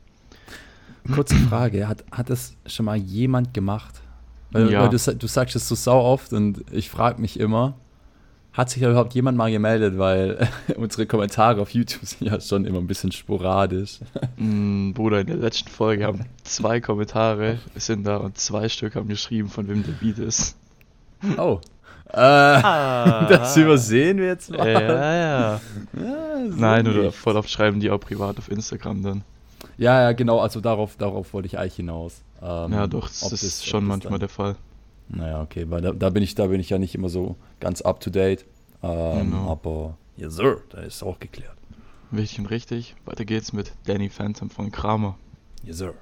Kurze 1.14 1.36
Frage, 1.36 1.88
hat, 1.88 2.04
hat 2.12 2.30
das 2.30 2.56
schon 2.66 2.86
mal 2.86 2.96
jemand 2.96 3.54
gemacht? 3.54 4.02
Weil, 4.52 4.72
Ja. 4.72 4.82
weil 4.84 4.90
du, 4.90 5.16
du 5.16 5.28
sagst 5.28 5.56
es 5.56 5.68
so 5.68 5.76
sau 5.76 6.00
oft 6.02 6.32
und 6.32 6.64
ich 6.72 6.90
frage 6.90 7.20
mich 7.20 7.40
immer, 7.40 7.74
hat 8.53 8.69
sich 8.69 8.81
da 8.81 8.89
überhaupt 8.89 9.13
jemand 9.13 9.38
mal 9.38 9.51
gemeldet? 9.51 9.98
Weil 9.98 10.48
unsere 10.77 11.05
Kommentare 11.05 11.62
auf 11.62 11.72
YouTube 11.72 12.05
sind 12.05 12.29
ja 12.29 12.39
schon 12.39 12.65
immer 12.65 12.77
ein 12.79 12.88
bisschen 12.88 13.12
sporadisch. 13.12 14.00
Mm, 14.38 14.91
Bruder, 14.93 15.22
in 15.22 15.27
der 15.27 15.38
letzten 15.38 15.69
Folge 15.69 16.05
haben 16.05 16.25
zwei 16.43 16.79
Kommentare 16.79 17.57
sind 17.75 18.05
da 18.05 18.17
und 18.17 18.38
zwei 18.38 18.69
Stück 18.69 18.95
haben 18.95 19.07
geschrieben, 19.07 19.50
von 19.50 19.67
wem 19.67 19.83
der 19.83 19.93
Beat 19.93 20.19
ist. 20.19 20.55
Oh. 21.38 21.60
Äh, 22.10 22.15
das 22.17 23.57
übersehen 23.57 24.17
wir 24.19 24.27
jetzt 24.27 24.51
mal. 24.51 24.67
Ja, 24.72 24.81
ja. 24.81 25.51
Ja, 25.53 25.62
so 26.50 26.55
Nein, 26.57 26.88
oder 26.88 27.12
voll 27.12 27.36
oft 27.38 27.50
schreiben 27.50 27.79
die 27.79 27.89
auch 27.89 28.00
privat 28.00 28.38
auf 28.38 28.51
Instagram 28.51 29.01
dann. 29.01 29.22
Ja, 29.77 30.01
ja, 30.01 30.12
genau, 30.12 30.39
also 30.39 30.60
darauf, 30.62 30.95
darauf 30.98 31.33
wollte 31.33 31.48
ich 31.48 31.57
eigentlich 31.57 31.75
hinaus. 31.77 32.22
Ähm, 32.41 32.74
ja, 32.74 32.86
doch, 32.86 33.07
das 33.07 33.24
ist 33.31 33.43
das- 33.43 33.65
schon 33.65 33.86
manchmal 33.86 34.12
dann- 34.13 34.19
der 34.19 34.29
Fall. 34.29 34.55
Naja, 35.10 35.41
okay, 35.41 35.65
weil 35.69 35.81
da, 35.81 35.91
da 35.91 36.10
bin 36.10 36.24
ich, 36.24 36.36
da 36.36 36.48
bin 36.48 36.60
ich 36.60 36.69
ja 36.69 36.79
nicht 36.79 36.95
immer 36.95 37.10
so 37.10 37.36
ganz 37.60 37.81
up 37.81 38.00
to 38.00 38.10
date. 38.10 38.45
Ähm, 38.81 39.31
Genau. 39.31 39.50
Aber 39.51 39.98
ja, 40.17 40.29
Sir, 40.29 40.62
da 40.69 40.79
ist 40.81 41.03
auch 41.03 41.19
geklärt. 41.19 41.55
Wichtig 42.12 42.39
und 42.39 42.45
richtig. 42.48 42.95
Weiter 43.05 43.25
geht's 43.25 43.53
mit 43.53 43.74
Danny 43.86 44.10
Phantom 44.10 44.50
von 44.50 44.72
Kramer. 44.72 45.17
Yes, 45.63 45.77
Sir. 45.77 45.93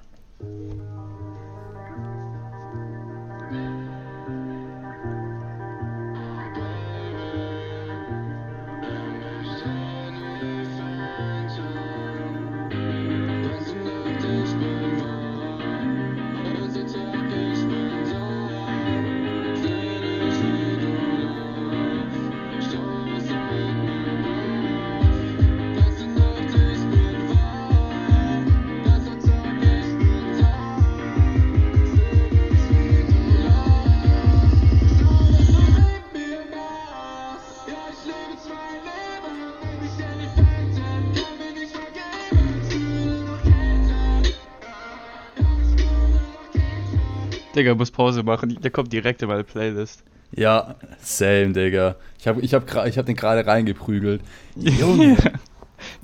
Digga, 47.62 47.74
muss 47.76 47.90
Pause 47.92 48.22
machen. 48.24 48.58
Der 48.60 48.70
kommt 48.72 48.92
direkt 48.92 49.22
in 49.22 49.28
meine 49.28 49.44
Playlist. 49.44 50.02
Ja, 50.34 50.74
same, 51.00 51.52
Digga. 51.52 51.94
Ich 52.18 52.26
habe 52.26 52.40
ich 52.40 52.54
hab, 52.54 52.86
ich 52.86 52.98
hab 52.98 53.06
den 53.06 53.14
gerade 53.16 53.46
reingeprügelt. 53.46 54.20
Junge. 54.56 55.16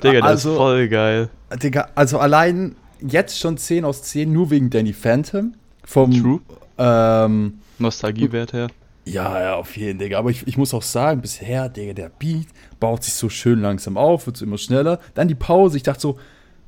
Digga, 0.03 0.13
der 0.13 0.25
Also- 0.25 0.51
ist 0.53 0.57
voll 0.57 0.89
geil. 0.89 1.29
Digga, 1.63 1.89
also 1.97 2.19
allein 2.19 2.77
jetzt 3.01 3.39
schon 3.41 3.57
10 3.57 3.85
aus 3.85 4.03
10, 4.03 4.33
nur 4.33 4.51
wegen 4.51 4.71
Danny 4.71 4.93
Phantom. 4.93 5.55
Vom, 5.85 6.13
True. 6.13 6.41
Ähm, 6.77 7.59
Nostalgiewert 7.79 8.53
her. 8.53 8.69
ja, 9.07 9.41
ja, 9.43 9.55
auf 9.57 9.77
jeden, 9.77 9.99
Digga. 9.99 10.19
Aber 10.19 10.31
ich, 10.31 10.47
ich 10.47 10.57
muss 10.59 10.75
auch 10.75 10.83
sagen, 10.83 11.21
bisher, 11.23 11.69
Digga, 11.69 11.93
der 11.95 12.11
Beat 12.11 12.47
baut 12.79 13.03
sich 13.03 13.15
so 13.15 13.29
schön 13.29 13.61
langsam 13.63 13.97
auf, 13.97 14.27
wird 14.27 14.37
so 14.37 14.45
immer 14.45 14.59
schneller. 14.59 15.01
Dann 15.15 15.27
die 15.27 15.35
Pause, 15.35 15.77
ich 15.79 15.83
dachte 15.83 16.03
so, 16.03 16.19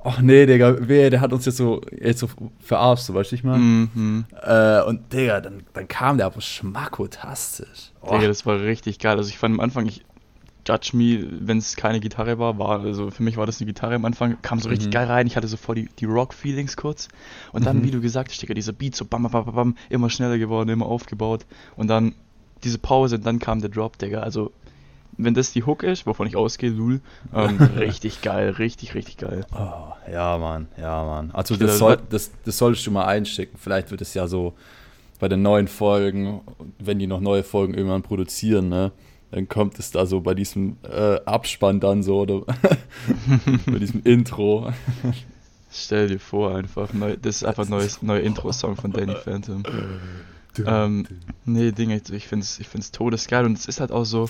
ach 0.05 0.21
nee, 0.21 0.47
Digga, 0.47 0.77
wer, 0.81 1.11
der 1.11 1.21
hat 1.21 1.33
uns 1.33 1.45
jetzt 1.47 1.57
so, 1.59 1.81
jetzt 2.01 2.21
so 2.21 2.29
verarscht, 2.61 3.05
so, 3.05 3.15
weißt 3.15 3.31
du, 3.33 3.37
ich 3.37 3.45
meine? 3.45 3.63
Mhm. 3.63 4.25
Äh, 4.43 4.83
und 4.83 5.13
Digga, 5.13 5.41
dann, 5.41 5.63
dann 5.73 5.89
kam 5.89 6.17
der 6.17 6.27
aber 6.27 6.41
schmackotastisch. 6.41 7.93
Oh, 8.03 8.13
Digga, 8.15 8.29
das 8.29 8.47
war 8.47 8.61
richtig 8.61 8.99
geil. 8.99 9.17
Also 9.17 9.29
ich 9.31 9.39
fand 9.39 9.55
am 9.55 9.61
Anfang, 9.61 9.87
ich 9.87 10.05
judge 10.67 10.91
me, 10.95 11.27
wenn 11.41 11.59
es 11.59 11.75
keine 11.77 12.01
Gitarre 12.01 12.39
war, 12.39 12.59
war, 12.59 12.81
also 12.81 13.11
für 13.11 13.23
mich 13.23 13.37
war 13.37 13.47
das 13.47 13.61
eine 13.61 13.67
Gitarre 13.67 13.95
am 13.95 14.05
Anfang, 14.05 14.37
kam 14.43 14.59
so 14.61 14.69
richtig 14.69 14.89
Mhm. 14.89 14.93
geil 14.93 15.07
rein. 15.07 15.27
Ich 15.27 15.37
hatte 15.37 15.49
so 15.49 15.57
voll 15.57 15.75
die, 15.77 15.89
die 15.99 16.05
Rock-Feelings 16.05 16.77
kurz. 16.77 17.09
Und 17.53 17.67
dann, 17.67 17.79
Mhm. 17.79 17.85
wie 17.85 17.91
du 17.91 18.01
gesagt 18.01 18.31
hast, 18.31 18.41
Digga, 18.43 18.55
dieser 18.55 18.73
Beat 18.73 18.95
so 18.95 19.05
bam, 19.05 19.23
bam, 19.23 19.33
bam, 19.33 19.55
bam, 19.55 19.77
immer 19.89 20.11
schneller 20.11 20.39
geworden, 20.39 20.69
immer 20.69 20.87
aufgebaut. 20.87 21.47
Und 21.77 21.89
dann 21.89 22.15
diese 22.63 22.79
Pause, 22.79 23.17
und 23.17 23.25
dann 23.27 23.39
kam 23.39 23.61
der 23.63 23.71
Drop, 23.71 23.97
Digga. 23.99 24.21
Also, 24.21 24.53
wenn 25.25 25.35
das 25.35 25.53
die 25.53 25.65
Hook 25.65 25.83
ist, 25.83 26.07
wovon 26.07 26.27
ich 26.27 26.37
ausgehe, 26.37 26.71
Lul, 26.71 27.01
ähm, 27.35 27.57
richtig 27.79 28.23
geil, 28.23 28.51
richtig, 28.51 28.95
richtig 28.95 29.19
geil. 29.19 29.47
Oh, 29.53 29.93
ja, 30.11 30.39
Mann, 30.39 30.69
ja, 30.77 31.05
Mann. 31.05 31.31
Also 31.33 31.57
das, 31.57 31.79
soll, 31.79 31.99
das, 32.09 32.31
das 32.45 32.59
solltest 32.59 32.87
du 32.87 32.91
mal 32.91 33.07
einschicken. 33.07 33.59
Vielleicht 33.59 33.91
wird 33.91 34.01
es 34.01 34.15
ja 34.15 34.27
so 34.27 34.55
bei 35.19 35.29
den 35.29 35.43
neuen 35.43 35.69
Folgen, 35.69 36.41
wenn 36.79 36.99
die 36.99 37.07
noch 37.07 37.21
neue 37.21 37.45
Folgen 37.45 37.75
irgendwann 37.75 38.03
produzieren, 38.03 38.69
ne? 38.69 38.93
Dann 39.31 39.49
kommt 39.49 39.79
es 39.79 39.93
da 39.93 40.07
so 40.07 40.21
bei 40.21 40.35
diesem 40.35 40.77
äh, 40.83 41.21
Abspann 41.25 41.79
dann 41.79 42.03
so 42.03 42.21
oder 42.21 42.41
bei 43.67 43.79
diesem 43.79 44.03
Intro. 44.03 44.73
Stell 45.71 46.09
dir 46.09 46.19
vor, 46.19 46.57
einfach, 46.57 46.93
neu, 46.93 47.17
das 47.17 47.37
ist 47.37 47.45
einfach 47.45 47.65
ein 47.65 47.71
neues, 47.71 48.03
neuer 48.03 48.21
Intro-Song 48.23 48.75
von 48.75 48.91
Danny 48.91 49.15
Phantom. 49.15 49.63
Ähm, 50.67 51.07
nee, 51.45 51.71
Dinge, 51.71 52.03
ich 52.11 52.27
find's, 52.27 52.59
ich 52.59 52.67
find's 52.67 52.91
todesgeil 52.91 53.45
und 53.45 53.57
es 53.57 53.67
ist 53.67 53.79
halt 53.79 53.93
auch 53.93 54.05
so, 54.05 54.29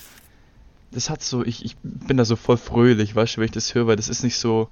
das 0.93 1.11
hat 1.11 1.23
so, 1.23 1.45
ich, 1.45 1.65
ich 1.65 1.77
bin 1.83 2.17
da 2.17 2.25
so 2.25 2.37
voll 2.37 2.57
fröhlich, 2.57 3.15
weißt 3.15 3.37
du, 3.37 3.39
wenn 3.41 3.47
ich 3.47 3.51
das 3.53 3.75
höre, 3.75 3.87
weil 3.87 3.97
das 3.97 4.09
ist 4.09 4.23
nicht 4.25 4.37
so, 4.37 4.69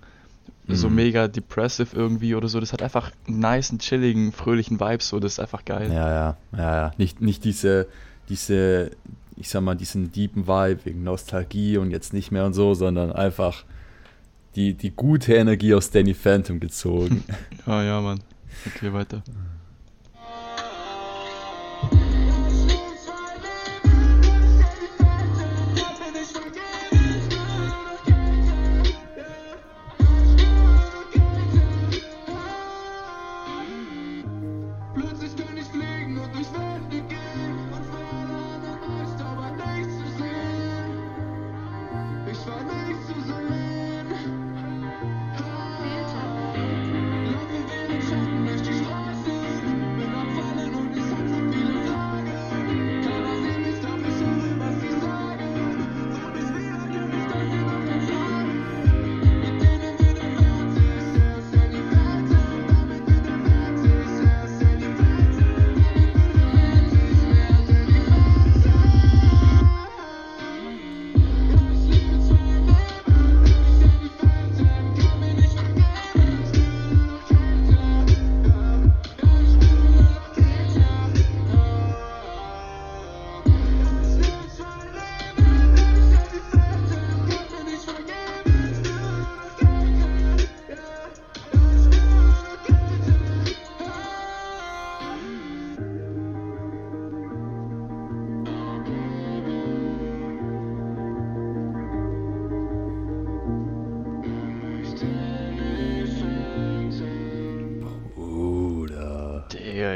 so 0.67 0.89
Mhm. 0.89 0.95
mega 0.97 1.29
depressive 1.29 1.97
irgendwie 1.97 2.35
oder 2.35 2.49
so, 2.49 2.61
das 2.61 2.73
hat 2.73 2.83
einfach 2.83 3.13
einen 3.27 3.39
nice, 3.39 3.73
chilligen, 3.79 4.33
fröhlichen 4.33 4.81
Vibe, 4.81 5.03
so, 5.03 5.19
das 5.21 5.33
ist 5.35 5.41
einfach 5.41 5.65
geil. 5.65 5.91
Ja, 5.93 6.09
ja, 6.11 6.37
ja, 6.57 6.77
ja. 6.77 6.91
Nicht, 6.99 7.21
nicht 7.21 7.45
diese, 7.45 7.87
diese, 8.29 8.91
ich 9.37 9.49
sag 9.49 9.63
mal, 9.63 9.77
diesen 9.77 10.13
deepen 10.13 10.47
Vibe 10.47 10.85
wegen 10.85 11.05
Nostalgie 11.05 11.79
und 11.79 11.91
jetzt 11.91 12.13
nicht 12.13 12.31
mehr 12.33 12.45
und 12.45 12.53
so, 12.55 12.75
sondern 12.75 13.13
einfach 13.13 13.65
die, 14.57 14.75
die 14.75 14.91
gute 14.91 15.35
Energie 15.35 15.75
aus 15.75 15.91
Danny 15.91 16.15
Phantom 16.15 16.59
gezogen. 16.61 17.25
Ja, 17.67 17.83
ja, 17.85 18.01
Mann. 18.01 18.21
Okay, 18.67 18.93
weiter. 18.93 19.23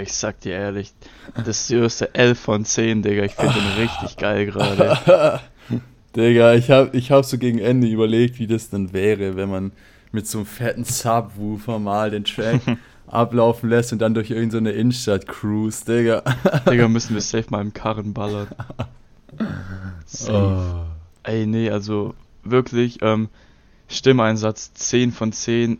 Ich 0.02 0.12
sag 0.12 0.40
dir 0.40 0.52
ehrlich, 0.52 0.92
das 1.44 1.71
ist 1.71 2.00
der 2.00 2.14
11 2.14 2.38
von 2.38 2.64
10, 2.64 3.02
Digga, 3.02 3.25
ich 3.25 3.32
finde 3.32 3.54
den 3.54 3.88
richtig 3.88 4.16
geil 4.16 4.47
gerade. 4.47 5.40
Digga, 6.16 6.54
ich 6.54 6.71
hab, 6.71 6.94
ich 6.94 7.11
hab 7.11 7.25
so 7.25 7.38
gegen 7.38 7.59
Ende 7.59 7.87
überlegt, 7.87 8.38
wie 8.38 8.47
das 8.47 8.68
dann 8.68 8.92
wäre, 8.92 9.37
wenn 9.37 9.49
man 9.49 9.73
mit 10.11 10.26
so 10.26 10.38
einem 10.38 10.47
fetten 10.47 10.85
Subwoofer 10.85 11.78
mal 11.78 12.11
den 12.11 12.25
Track 12.25 12.61
ablaufen 13.06 13.71
lässt 13.71 13.92
und 13.92 14.00
dann 14.00 14.12
durch 14.12 14.30
irgendeine 14.30 14.73
so 14.73 14.78
Innenstadt 14.78 15.26
cruise, 15.26 15.85
Digga. 15.85 16.23
Digga, 16.68 16.88
müssen 16.88 17.14
wir 17.14 17.23
safe 17.23 17.47
mal 17.49 17.62
im 17.62 17.73
Karren 17.73 18.12
ballern. 18.12 18.49
Safe. 20.04 20.87
Ey, 21.23 21.47
nee, 21.47 21.71
also 21.71 22.14
wirklich, 22.44 22.99
ähm, 23.02 23.28
Stimmeinsatz 23.88 24.73
10 24.75 25.12
von 25.12 25.32
10, 25.32 25.78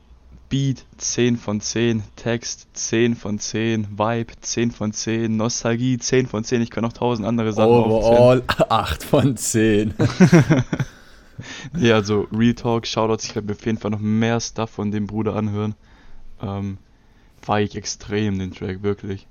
Beat 0.53 0.85
10 0.99 1.39
von 1.39 1.63
10, 1.63 2.03
Text 2.15 2.67
10 2.75 3.17
von 3.17 3.39
10, 3.39 3.99
Vibe 3.99 4.35
10 4.39 4.71
von 4.71 4.93
10, 4.93 5.35
Nostalgie 5.35 5.97
10 5.97 6.27
von 6.27 6.45
10, 6.45 6.61
ich 6.61 6.69
kann 6.69 6.85
noch 6.85 6.93
tausend 6.93 7.27
andere 7.27 7.55
Sachen 7.55 7.71
aufzählen. 7.73 8.19
Overall 8.19 8.43
8 8.69 9.03
von 9.03 9.35
10. 9.39 9.95
Ja, 11.79 11.95
also 11.95 12.29
Real 12.31 12.53
Talk, 12.53 12.87
Shoutouts, 12.87 13.25
ich 13.25 13.35
werde 13.35 13.47
mir 13.47 13.55
auf 13.55 13.65
jeden 13.65 13.79
Fall 13.79 13.93
noch 13.93 13.99
mehr 13.99 14.39
Stuff 14.41 14.69
von 14.69 14.91
dem 14.91 15.07
Bruder 15.07 15.37
anhören. 15.37 15.75
Ähm, 16.43 16.77
feier 17.41 17.65
ich 17.65 17.75
extrem 17.75 18.39
den 18.39 18.53
Track, 18.53 18.83
wirklich. 18.83 19.27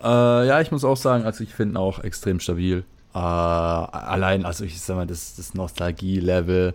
Äh, 0.00 0.46
ja, 0.46 0.60
ich 0.60 0.70
muss 0.70 0.84
auch 0.84 0.96
sagen, 0.96 1.24
also 1.24 1.42
ich 1.42 1.52
finde 1.52 1.74
ihn 1.74 1.76
auch 1.76 1.98
extrem 2.04 2.38
stabil. 2.38 2.84
Äh, 3.14 3.18
allein, 3.18 4.44
also 4.44 4.62
ich 4.62 4.80
sag 4.80 4.94
mal, 4.94 5.08
das, 5.08 5.34
das 5.34 5.54
Nostalgie-Level 5.54 6.72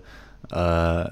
äh, 0.52 1.10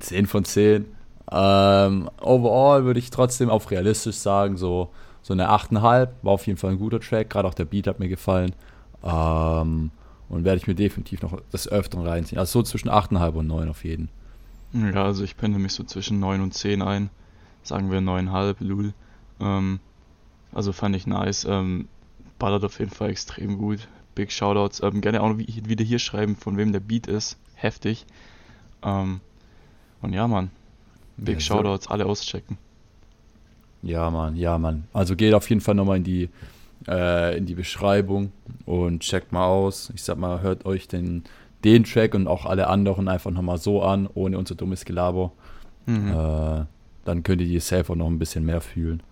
10 0.00 0.26
von 0.26 0.44
10. 0.44 0.86
Ähm, 1.30 2.10
overall 2.20 2.84
würde 2.84 2.98
ich 3.00 3.10
trotzdem 3.10 3.50
auf 3.50 3.70
realistisch 3.70 4.16
sagen, 4.16 4.56
so, 4.56 4.90
so 5.22 5.32
eine 5.32 5.50
8,5. 5.50 6.08
War 6.22 6.32
auf 6.32 6.46
jeden 6.46 6.58
Fall 6.58 6.72
ein 6.72 6.78
guter 6.78 7.00
Track, 7.00 7.30
gerade 7.30 7.48
auch 7.48 7.54
der 7.54 7.64
Beat 7.64 7.86
hat 7.86 7.98
mir 7.98 8.08
gefallen. 8.08 8.54
Ähm, 9.02 9.90
und 10.28 10.44
werde 10.44 10.56
ich 10.56 10.66
mir 10.66 10.74
definitiv 10.74 11.22
noch 11.22 11.38
des 11.52 11.68
Öfteren 11.68 12.06
reinziehen. 12.06 12.38
Also 12.38 12.60
so 12.60 12.62
zwischen 12.62 12.90
8,5 12.90 13.34
und 13.34 13.46
9 13.46 13.68
auf 13.68 13.84
jeden. 13.84 14.08
Ja, 14.72 15.04
also 15.04 15.22
ich 15.22 15.36
pendel 15.36 15.60
mich 15.60 15.72
so 15.72 15.84
zwischen 15.84 16.18
9 16.18 16.40
und 16.40 16.52
10 16.52 16.82
ein. 16.82 17.10
Sagen 17.62 17.90
wir 17.90 18.00
9,5, 18.00 18.56
Lul. 18.60 18.92
Ähm, 19.40 19.80
also 20.52 20.72
fand 20.72 20.96
ich 20.96 21.06
nice. 21.06 21.44
Ähm, 21.48 21.88
ballert 22.38 22.64
auf 22.64 22.78
jeden 22.78 22.90
Fall 22.90 23.10
extrem 23.10 23.58
gut. 23.58 23.88
Big 24.14 24.32
Shoutouts. 24.32 24.82
Ähm, 24.82 25.00
gerne 25.00 25.22
auch 25.22 25.36
wieder 25.38 25.84
hier 25.84 25.98
schreiben, 25.98 26.36
von 26.36 26.56
wem 26.56 26.72
der 26.72 26.80
Beat 26.80 27.06
ist. 27.06 27.38
Heftig. 27.54 28.04
Ähm, 28.82 29.20
und 30.02 30.12
ja, 30.12 30.26
Mann. 30.26 30.50
Big 31.16 31.34
Ja, 31.36 31.40
so- 31.40 31.54
Shoutouts, 31.54 31.88
alle 31.88 32.06
auschecken. 32.06 32.58
Ja, 33.82 34.10
Mann, 34.10 34.36
ja, 34.36 34.56
Mann. 34.58 34.84
Also 34.92 35.14
geht 35.14 35.34
auf 35.34 35.48
jeden 35.48 35.60
Fall 35.60 35.74
nochmal 35.74 35.98
in 35.98 36.04
die, 36.04 36.30
äh, 36.88 37.36
in 37.36 37.44
die 37.46 37.54
Beschreibung 37.54 38.32
und 38.64 39.00
checkt 39.00 39.30
mal 39.32 39.44
aus. 39.46 39.90
Ich 39.94 40.02
sag 40.02 40.16
mal, 40.18 40.40
hört 40.40 40.64
euch 40.64 40.88
den, 40.88 41.24
den 41.64 41.84
Track 41.84 42.14
und 42.14 42.26
auch 42.26 42.46
alle 42.46 42.68
anderen 42.68 43.08
einfach 43.08 43.30
nochmal 43.30 43.58
so 43.58 43.82
an, 43.82 44.08
ohne 44.14 44.38
unser 44.38 44.54
dummes 44.54 44.84
Gelaber. 44.86 45.32
Mhm. 45.86 46.08
Äh, 46.12 46.64
dann 47.04 47.22
könnt 47.22 47.42
ihr 47.42 47.46
die 47.46 47.60
safe 47.60 47.92
auch 47.92 47.96
noch 47.96 48.06
ein 48.06 48.18
bisschen 48.18 48.46
mehr 48.46 48.62
fühlen. 48.62 49.02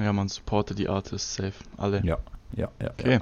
Ja, 0.00 0.12
man 0.14 0.28
supportet 0.28 0.78
die 0.78 0.88
Artists 0.88 1.34
safe. 1.34 1.52
Alle. 1.76 2.00
Ja, 2.02 2.16
ja, 2.56 2.70
ja. 2.80 2.90
Okay. 2.98 3.20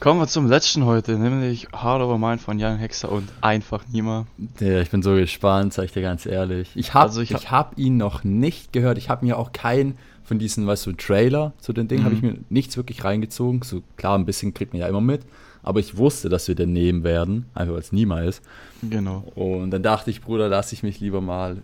Kommen 0.00 0.20
wir 0.20 0.28
zum 0.28 0.46
letzten 0.46 0.84
heute, 0.84 1.18
nämlich 1.18 1.66
Hard 1.72 2.02
Over 2.02 2.18
Mine 2.18 2.38
von 2.38 2.58
Jan 2.60 2.78
Hexer 2.78 3.10
und 3.10 3.28
einfach 3.40 3.84
Nima. 3.88 4.26
Ja, 4.60 4.80
ich 4.80 4.90
bin 4.90 5.02
so 5.02 5.14
gespannt, 5.14 5.74
sag 5.74 5.86
ich 5.86 5.92
dir 5.92 6.02
ganz 6.02 6.24
ehrlich. 6.24 6.70
Ich 6.76 6.94
habe 6.94 7.06
Also 7.06 7.20
ich 7.20 7.32
ich 7.32 7.50
hab- 7.50 7.70
hab 7.72 7.78
ihn 7.78 7.96
noch 7.96 8.22
nicht 8.22 8.72
gehört. 8.72 8.96
Ich 8.96 9.08
habe 9.08 9.26
mir 9.26 9.36
auch 9.36 9.50
keinen 9.52 9.98
von 10.22 10.38
diesen, 10.38 10.66
weißt 10.68 10.86
du, 10.86 10.92
Trailer 10.92 11.52
zu 11.58 11.72
den 11.72 11.88
Dingen, 11.88 12.04
habe 12.04 12.14
ich 12.14 12.22
Mhm. 12.22 12.28
mir 12.28 12.38
nichts 12.48 12.76
wirklich 12.76 13.02
reingezogen. 13.02 13.62
So 13.62 13.82
klar, 13.96 14.16
ein 14.16 14.24
bisschen 14.24 14.54
kriegt 14.54 14.72
man 14.72 14.80
ja 14.80 14.86
immer 14.88 15.00
mit. 15.00 15.22
Aber 15.64 15.80
ich 15.80 15.96
wusste, 15.96 16.28
dass 16.28 16.46
wir 16.46 16.54
den 16.54 16.72
nehmen 16.72 17.02
werden, 17.02 17.46
einfach 17.54 17.72
weil 17.74 17.80
es 17.80 17.90
Nima 17.90 18.20
ist. 18.20 18.40
Genau. 18.82 19.24
Und 19.34 19.72
dann 19.72 19.82
dachte 19.82 20.10
ich, 20.12 20.20
Bruder, 20.22 20.48
lass 20.48 20.72
ich 20.72 20.84
mich 20.84 21.00
lieber 21.00 21.20
mal 21.20 21.56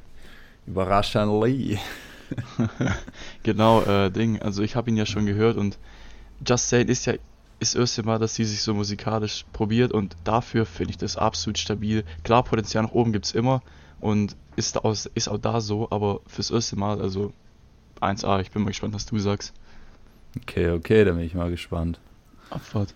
überraschen. 0.67 1.31
Genau, 3.45 3.83
äh, 3.83 4.11
Ding. 4.11 4.41
Also 4.43 4.62
ich 4.62 4.75
habe 4.75 4.91
ihn 4.91 4.97
ja 4.97 5.07
schon 5.07 5.26
gehört 5.26 5.57
und 5.57 5.79
Just 6.45 6.69
Saying 6.71 6.88
ist 6.88 7.05
ja 7.07 7.14
das 7.64 7.75
erste 7.75 8.02
Mal, 8.02 8.18
dass 8.18 8.35
sie 8.35 8.44
sich 8.44 8.62
so 8.62 8.75
musikalisch 8.75 9.44
probiert 9.52 9.92
und 9.92 10.16
dafür 10.25 10.66
finde 10.66 10.90
ich 10.90 10.99
das 10.99 11.16
absolut 11.16 11.59
stabil. 11.59 12.04
Klar, 12.23 12.42
Potenzial 12.42 12.85
nach 12.85 12.92
oben 12.92 13.12
gibt 13.12 13.26
es 13.26 13.33
immer 13.33 13.62
und 14.00 14.37
ist, 14.56 14.76
da 14.76 14.80
aus, 14.80 15.06
ist 15.14 15.28
auch 15.28 15.38
da 15.38 15.61
so, 15.61 15.88
aber 15.90 16.21
fürs 16.26 16.50
erste 16.50 16.76
Mal, 16.76 17.00
also 17.00 17.33
1A, 18.00 18.40
ich 18.40 18.50
bin 18.50 18.62
mal 18.62 18.68
gespannt, 18.68 18.94
was 18.94 19.06
du 19.06 19.18
sagst. 19.18 19.52
Okay, 20.42 20.71
okay, 20.71 21.04
da 21.04 21.12
bin 21.12 21.23
ich 21.23 21.35
mal 21.35 21.50
gespannt. 21.50 21.99
Abfahrt. 22.50 22.94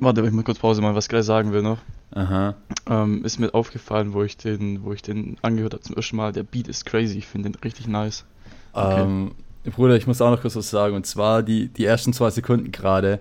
Warte, 0.00 0.24
ich 0.24 0.32
muss 0.32 0.44
kurz 0.44 0.58
Pause 0.58 0.82
machen, 0.82 0.94
was 0.94 1.06
ich 1.06 1.08
gleich 1.08 1.24
sagen 1.24 1.52
will 1.52 1.62
noch. 1.62 1.78
Aha. 2.12 2.54
Ähm, 2.88 3.24
ist 3.24 3.38
mir 3.38 3.52
aufgefallen, 3.54 4.12
wo 4.12 4.22
ich 4.22 4.36
den, 4.36 4.84
wo 4.84 4.92
ich 4.92 5.02
den 5.02 5.36
angehört 5.42 5.74
habe 5.74 5.82
zum 5.82 5.96
ersten 5.96 6.16
Mal. 6.16 6.32
Der 6.32 6.44
Beat 6.44 6.68
ist 6.68 6.86
crazy, 6.86 7.18
ich 7.18 7.26
finde 7.26 7.50
den 7.50 7.60
richtig 7.60 7.88
nice. 7.88 8.24
Okay. 8.72 9.02
Ähm, 9.02 9.32
Bruder, 9.74 9.96
ich 9.96 10.06
muss 10.06 10.20
auch 10.20 10.30
noch 10.30 10.40
kurz 10.40 10.56
was 10.56 10.70
sagen. 10.70 10.94
Und 10.94 11.06
zwar 11.06 11.42
die, 11.42 11.68
die 11.68 11.84
ersten 11.84 12.12
zwei 12.12 12.30
Sekunden 12.30 12.72
gerade. 12.72 13.18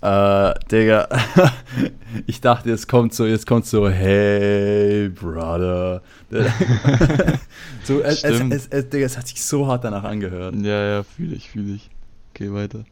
Äh, 0.00 0.54
Digga, 0.70 1.08
ich 2.26 2.40
dachte, 2.40 2.70
jetzt 2.70 2.86
kommt 2.88 3.14
so, 3.14 3.26
jetzt 3.26 3.46
kommt 3.46 3.66
so, 3.66 3.88
hey, 3.88 5.08
Brother. 5.08 6.02
so, 7.84 8.00
es, 8.00 8.22
es, 8.22 8.40
es, 8.40 8.66
es, 8.68 8.88
Digga, 8.88 9.06
es 9.06 9.18
hat 9.18 9.26
sich 9.26 9.42
so 9.44 9.66
hart 9.66 9.84
danach 9.84 10.04
angehört. 10.04 10.54
Ja, 10.56 10.88
ja, 10.88 11.02
fühle 11.02 11.34
ich, 11.34 11.50
fühle 11.50 11.74
ich. 11.74 11.90
Okay, 12.32 12.52
weiter. 12.52 12.84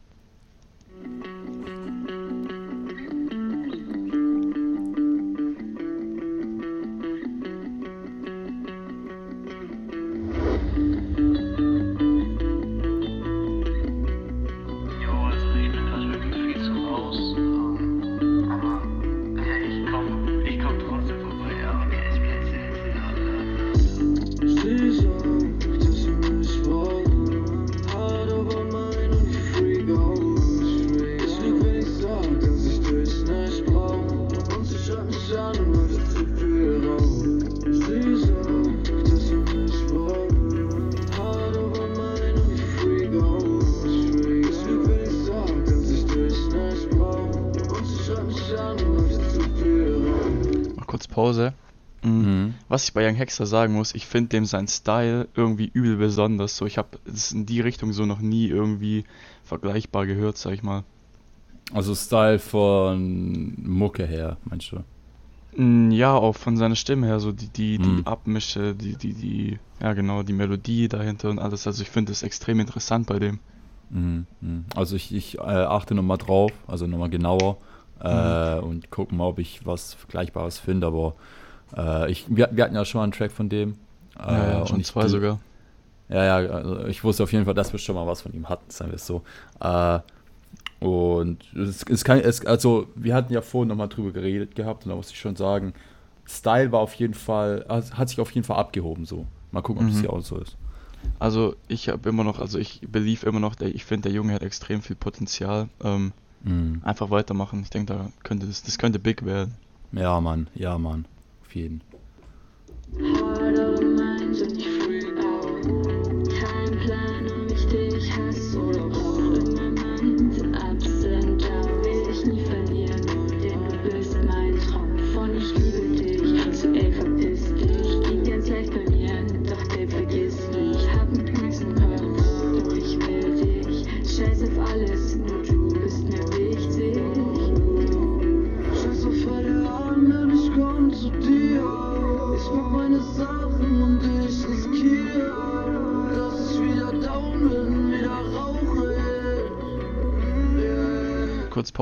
Pause. 51.27 51.53
Mhm. 52.03 52.11
Mhm. 52.11 52.53
Was 52.69 52.85
ich 52.85 52.93
bei 52.93 53.07
Young 53.07 53.15
Hexer 53.15 53.45
sagen 53.45 53.73
muss, 53.73 53.95
ich 53.95 54.05
finde 54.05 54.29
dem 54.29 54.45
sein 54.45 54.67
Style 54.67 55.27
irgendwie 55.35 55.69
übel 55.73 55.97
besonders. 55.97 56.55
So, 56.55 56.65
ich 56.65 56.77
habe 56.77 56.99
es 57.05 57.31
in 57.31 57.45
die 57.45 57.59
Richtung 57.61 57.91
so 57.93 58.05
noch 58.05 58.19
nie 58.19 58.47
irgendwie 58.47 59.03
vergleichbar 59.43 60.05
gehört, 60.05 60.37
sag 60.37 60.53
ich 60.53 60.63
mal. 60.63 60.83
Also 61.73 61.95
Style 61.95 62.39
von 62.39 63.55
Mucke 63.61 64.05
her, 64.05 64.37
meinst 64.45 64.71
du? 64.71 64.83
Mm, 65.61 65.91
Ja, 65.91 66.13
auch 66.13 66.35
von 66.35 66.55
seiner 66.55 66.75
Stimme 66.75 67.07
her, 67.07 67.19
so 67.19 67.31
die, 67.31 67.49
die, 67.49 67.77
die 67.77 67.89
Mhm. 67.89 68.03
Abmische, 68.05 68.73
die, 68.75 68.95
die, 68.95 69.13
die, 69.13 69.59
ja 69.81 69.93
genau, 69.93 70.23
die 70.23 70.33
Melodie 70.33 70.87
dahinter 70.87 71.29
und 71.29 71.39
alles. 71.39 71.67
Also 71.67 71.81
ich 71.81 71.89
finde 71.89 72.11
das 72.11 72.23
extrem 72.23 72.59
interessant 72.59 73.07
bei 73.07 73.19
dem. 73.19 73.39
Mhm. 73.89 74.27
mhm. 74.39 74.65
Also 74.75 74.95
ich, 74.95 75.13
ich 75.13 75.39
äh, 75.39 75.41
achte 75.41 75.95
nochmal 75.95 76.17
drauf, 76.19 76.51
also 76.67 76.87
nochmal 76.87 77.09
genauer 77.09 77.57
äh, 78.01 78.59
und 78.59 78.89
gucke 78.91 79.13
mal, 79.15 79.25
ob 79.25 79.39
ich 79.39 79.65
was 79.65 79.93
Vergleichbares 79.93 80.59
finde, 80.59 80.87
aber 80.87 81.15
äh, 81.75 82.11
ich, 82.11 82.25
wir, 82.29 82.49
wir 82.51 82.63
hatten 82.63 82.75
ja 82.75 82.85
schon 82.85 82.99
mal 82.99 83.03
einen 83.03 83.11
Track 83.11 83.31
von 83.31 83.49
dem. 83.49 83.75
Äh, 84.19 84.23
Ja, 84.33 84.47
ja, 84.49 84.59
und 84.61 84.67
schon 84.67 84.79
ich 84.81 84.87
zwei 84.87 85.05
gl- 85.05 85.09
sogar. 85.09 85.39
Ja, 86.09 86.23
ja, 86.23 86.35
also 86.49 86.85
ich 86.85 87.03
wusste 87.03 87.23
auf 87.23 87.33
jeden 87.33 87.45
Fall, 87.45 87.53
dass 87.53 87.71
wir 87.73 87.79
schon 87.79 87.95
mal 87.95 88.07
was 88.07 88.21
von 88.21 88.33
ihm 88.33 88.47
hatten, 88.49 88.69
sagen 88.69 88.91
wir 88.91 88.95
es 88.95 89.05
so. 89.05 89.23
Äh, 89.59 89.99
und 90.79 91.39
es, 91.55 91.83
es 91.83 92.03
kann, 92.03 92.19
es, 92.19 92.45
also 92.45 92.87
wir 92.95 93.15
hatten 93.15 93.33
ja 93.33 93.41
vorhin 93.41 93.69
nochmal 93.69 93.89
drüber 93.89 94.11
geredet 94.11 94.55
gehabt 94.55 94.85
und 94.85 94.89
da 94.89 94.95
muss 94.95 95.09
ich 95.11 95.19
schon 95.19 95.35
sagen, 95.35 95.73
Style 96.27 96.71
war 96.71 96.81
auf 96.81 96.93
jeden 96.95 97.13
Fall, 97.15 97.65
hat 97.69 98.09
sich 98.09 98.19
auf 98.19 98.31
jeden 98.31 98.45
Fall 98.45 98.57
abgehoben 98.57 99.05
so. 99.05 99.25
Mal 99.51 99.61
gucken, 99.61 99.81
ob 99.83 99.87
das 99.89 99.97
Mhm. 99.97 100.01
hier 100.01 100.13
auch 100.13 100.21
so 100.21 100.37
ist. 100.37 100.55
Also 101.19 101.55
ich 101.67 101.89
habe 101.89 102.07
immer 102.09 102.23
noch, 102.23 102.39
also 102.39 102.59
ich 102.59 102.81
believe 102.87 103.25
immer 103.25 103.39
noch, 103.39 103.59
ich 103.59 103.85
finde 103.85 104.09
der 104.09 104.11
Junge 104.11 104.33
hat 104.33 104.43
extrem 104.43 104.81
viel 104.81 104.95
Potenzial. 104.95 105.67
Ähm, 105.83 106.11
Mhm. 106.41 106.81
einfach 106.83 107.09
weitermachen. 107.09 107.61
Ich 107.63 107.69
denke, 107.69 107.93
da 107.93 108.09
könnte 108.23 108.45
das, 108.47 108.63
das 108.63 108.77
könnte 108.77 108.99
big 108.99 109.25
werden. 109.25 109.57
Ja, 109.91 110.19
Mann, 110.21 110.49
ja, 110.53 110.77
Mann. 110.77 111.07
Auf 111.41 111.55
jeden. 111.55 111.81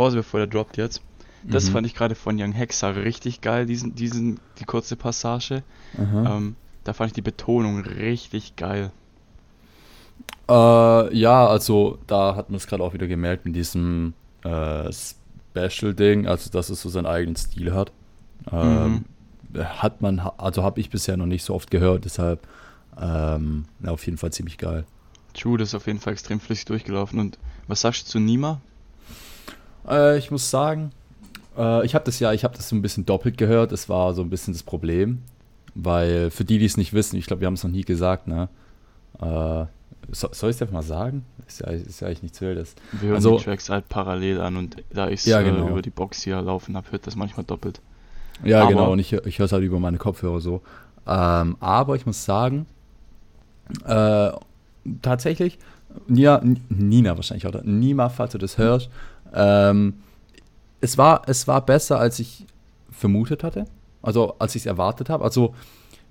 Pause, 0.05 0.17
bevor 0.17 0.39
der 0.39 0.47
droppt 0.47 0.77
jetzt. 0.77 1.01
Das 1.43 1.65
Mhm. 1.65 1.73
fand 1.73 1.87
ich 1.87 1.93
gerade 1.95 2.15
von 2.15 2.41
Young 2.41 2.51
Hexer 2.53 2.95
richtig 2.95 3.41
geil, 3.41 3.65
diesen, 3.65 3.95
diesen, 3.95 4.39
die 4.59 4.65
kurze 4.65 4.95
Passage. 4.95 5.63
Ähm, 6.25 6.55
da 6.83 6.93
fand 6.93 7.09
ich 7.09 7.13
die 7.13 7.21
Betonung 7.21 7.81
richtig 7.81 8.55
geil. 8.55 8.91
Äh, 10.49 11.15
ja, 11.17 11.47
also 11.47 11.97
da 12.07 12.35
hat 12.35 12.49
man 12.49 12.57
es 12.57 12.67
gerade 12.67 12.83
auch 12.83 12.93
wieder 12.93 13.07
gemerkt 13.07 13.45
mit 13.45 13.55
diesem 13.55 14.13
äh, 14.43 14.91
Special-Ding, 14.91 16.27
also 16.27 16.49
dass 16.51 16.69
es 16.69 16.81
so 16.81 16.89
seinen 16.89 17.05
eigenen 17.07 17.35
Stil 17.35 17.73
hat. 17.73 17.91
Ähm, 18.51 19.05
Hat 19.57 20.01
man, 20.01 20.19
also 20.19 20.63
habe 20.63 20.79
ich 20.81 20.89
bisher 20.89 21.17
noch 21.17 21.25
nicht 21.27 21.43
so 21.43 21.53
oft 21.55 21.71
gehört, 21.71 22.05
deshalb 22.05 22.47
ähm, 22.99 23.65
ja, 23.83 23.91
auf 23.91 24.05
jeden 24.05 24.17
Fall 24.17 24.31
ziemlich 24.31 24.57
geil. 24.57 24.85
True, 25.33 25.57
das 25.57 25.69
ist 25.69 25.75
auf 25.75 25.87
jeden 25.87 25.99
Fall 25.99 26.13
extrem 26.13 26.39
flüssig 26.39 26.65
durchgelaufen. 26.65 27.19
Und 27.19 27.37
was 27.67 27.81
sagst 27.81 28.07
du 28.07 28.11
zu 28.11 28.19
Nima? 28.19 28.61
Äh, 29.87 30.17
ich 30.17 30.31
muss 30.31 30.49
sagen, 30.49 30.91
äh, 31.57 31.85
ich 31.85 31.95
habe 31.95 32.05
das 32.05 32.19
ja, 32.19 32.33
ich 32.33 32.43
habe 32.43 32.55
das 32.55 32.69
so 32.69 32.75
ein 32.75 32.81
bisschen 32.81 33.05
doppelt 33.05 33.37
gehört. 33.37 33.71
Das 33.71 33.89
war 33.89 34.13
so 34.13 34.21
ein 34.21 34.29
bisschen 34.29 34.53
das 34.53 34.63
Problem, 34.63 35.21
weil 35.75 36.31
für 36.31 36.45
die, 36.45 36.57
die 36.59 36.65
es 36.65 36.77
nicht 36.77 36.93
wissen, 36.93 37.17
ich 37.17 37.25
glaube, 37.25 37.41
wir 37.41 37.47
haben 37.47 37.53
es 37.55 37.63
noch 37.63 37.71
nie 37.71 37.83
gesagt, 37.83 38.27
ne? 38.27 38.49
Äh, 39.21 39.65
so, 40.11 40.27
soll 40.31 40.51
ich 40.51 40.55
es 40.57 40.61
einfach 40.61 40.73
mal 40.73 40.83
sagen? 40.83 41.25
Ist 41.47 41.61
ja, 41.61 41.67
ist 41.67 41.99
ja 41.99 42.07
eigentlich 42.07 42.23
nichts 42.23 42.41
Wildes. 42.41 42.75
Wir 42.91 43.09
hören 43.09 43.15
Also- 43.15 43.37
die 43.37 43.43
Tracks 43.43 43.69
halt 43.69 43.89
parallel 43.89 44.39
an 44.41 44.55
und 44.57 44.77
da 44.91 45.09
ich 45.09 45.25
Ja, 45.25 45.41
äh, 45.41 45.45
genau. 45.45 45.69
über 45.69 45.81
die 45.81 45.89
Box 45.89 46.21
hier 46.23 46.39
laufen 46.41 46.75
habe, 46.75 46.91
hört 46.91 47.07
das 47.07 47.15
manchmal 47.15 47.43
doppelt. 47.45 47.81
Ja, 48.43 48.61
Aber- 48.61 48.69
genau, 48.69 48.91
und 48.91 48.99
ich, 48.99 49.13
ich 49.13 49.39
höre 49.39 49.45
es 49.45 49.51
halt 49.51 49.63
über 49.63 49.79
meine 49.79 49.97
Kopfhörer 49.97 50.41
so. 50.41 50.61
Ähm, 51.07 51.55
aber 51.59 51.95
ich 51.95 52.05
muss 52.05 52.23
sagen, 52.25 52.65
äh, 53.85 54.31
tatsächlich, 55.01 55.57
Nia, 56.07 56.37
N- 56.39 56.59
Nina 56.69 57.15
wahrscheinlich, 57.15 57.45
oder? 57.47 57.61
Nima, 57.63 58.09
falls 58.09 58.33
du 58.33 58.37
das 58.37 58.57
hörst, 58.57 58.89
ähm, 59.35 59.95
es, 60.81 60.97
war, 60.97 61.23
es 61.27 61.47
war 61.47 61.65
besser, 61.65 61.99
als 61.99 62.19
ich 62.19 62.45
vermutet 62.89 63.43
hatte. 63.43 63.65
Also, 64.01 64.35
als 64.39 64.55
ich 64.55 64.63
es 64.63 64.65
erwartet 64.65 65.09
habe. 65.09 65.23
Also, 65.23 65.53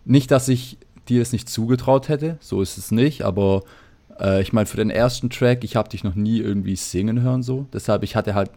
nicht, 0.04 0.30
dass 0.30 0.48
ich 0.48 0.78
dir 1.08 1.22
es 1.22 1.32
nicht 1.32 1.48
zugetraut 1.48 2.08
hätte, 2.08 2.36
so 2.40 2.62
ist 2.62 2.78
es 2.78 2.90
nicht, 2.90 3.22
aber 3.22 3.62
äh, 4.20 4.42
ich 4.42 4.52
meine, 4.52 4.66
für 4.66 4.76
den 4.76 4.90
ersten 4.90 5.30
Track, 5.30 5.64
ich 5.64 5.76
habe 5.76 5.88
dich 5.88 6.04
noch 6.04 6.14
nie 6.14 6.38
irgendwie 6.38 6.76
singen 6.76 7.22
hören, 7.22 7.42
so. 7.42 7.66
Deshalb, 7.72 8.02
ich 8.02 8.16
hatte 8.16 8.34
halt 8.34 8.50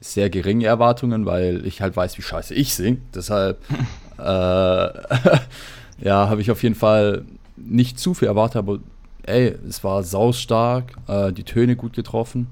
sehr 0.00 0.30
geringe 0.30 0.66
Erwartungen, 0.66 1.26
weil 1.26 1.64
ich 1.66 1.80
halt 1.80 1.96
weiß, 1.96 2.18
wie 2.18 2.22
scheiße 2.22 2.54
ich 2.54 2.74
sing. 2.74 3.02
Deshalb, 3.14 3.58
äh, 4.18 4.22
ja, 6.04 6.28
habe 6.28 6.40
ich 6.40 6.50
auf 6.50 6.62
jeden 6.62 6.74
Fall 6.74 7.24
nicht 7.56 7.98
zu 7.98 8.14
viel 8.14 8.28
erwartet, 8.28 8.56
aber 8.56 8.78
ey, 9.24 9.54
es 9.68 9.84
war 9.84 10.02
saustark, 10.02 10.94
äh, 11.06 11.32
die 11.32 11.44
Töne 11.44 11.76
gut 11.76 11.92
getroffen. 11.92 12.48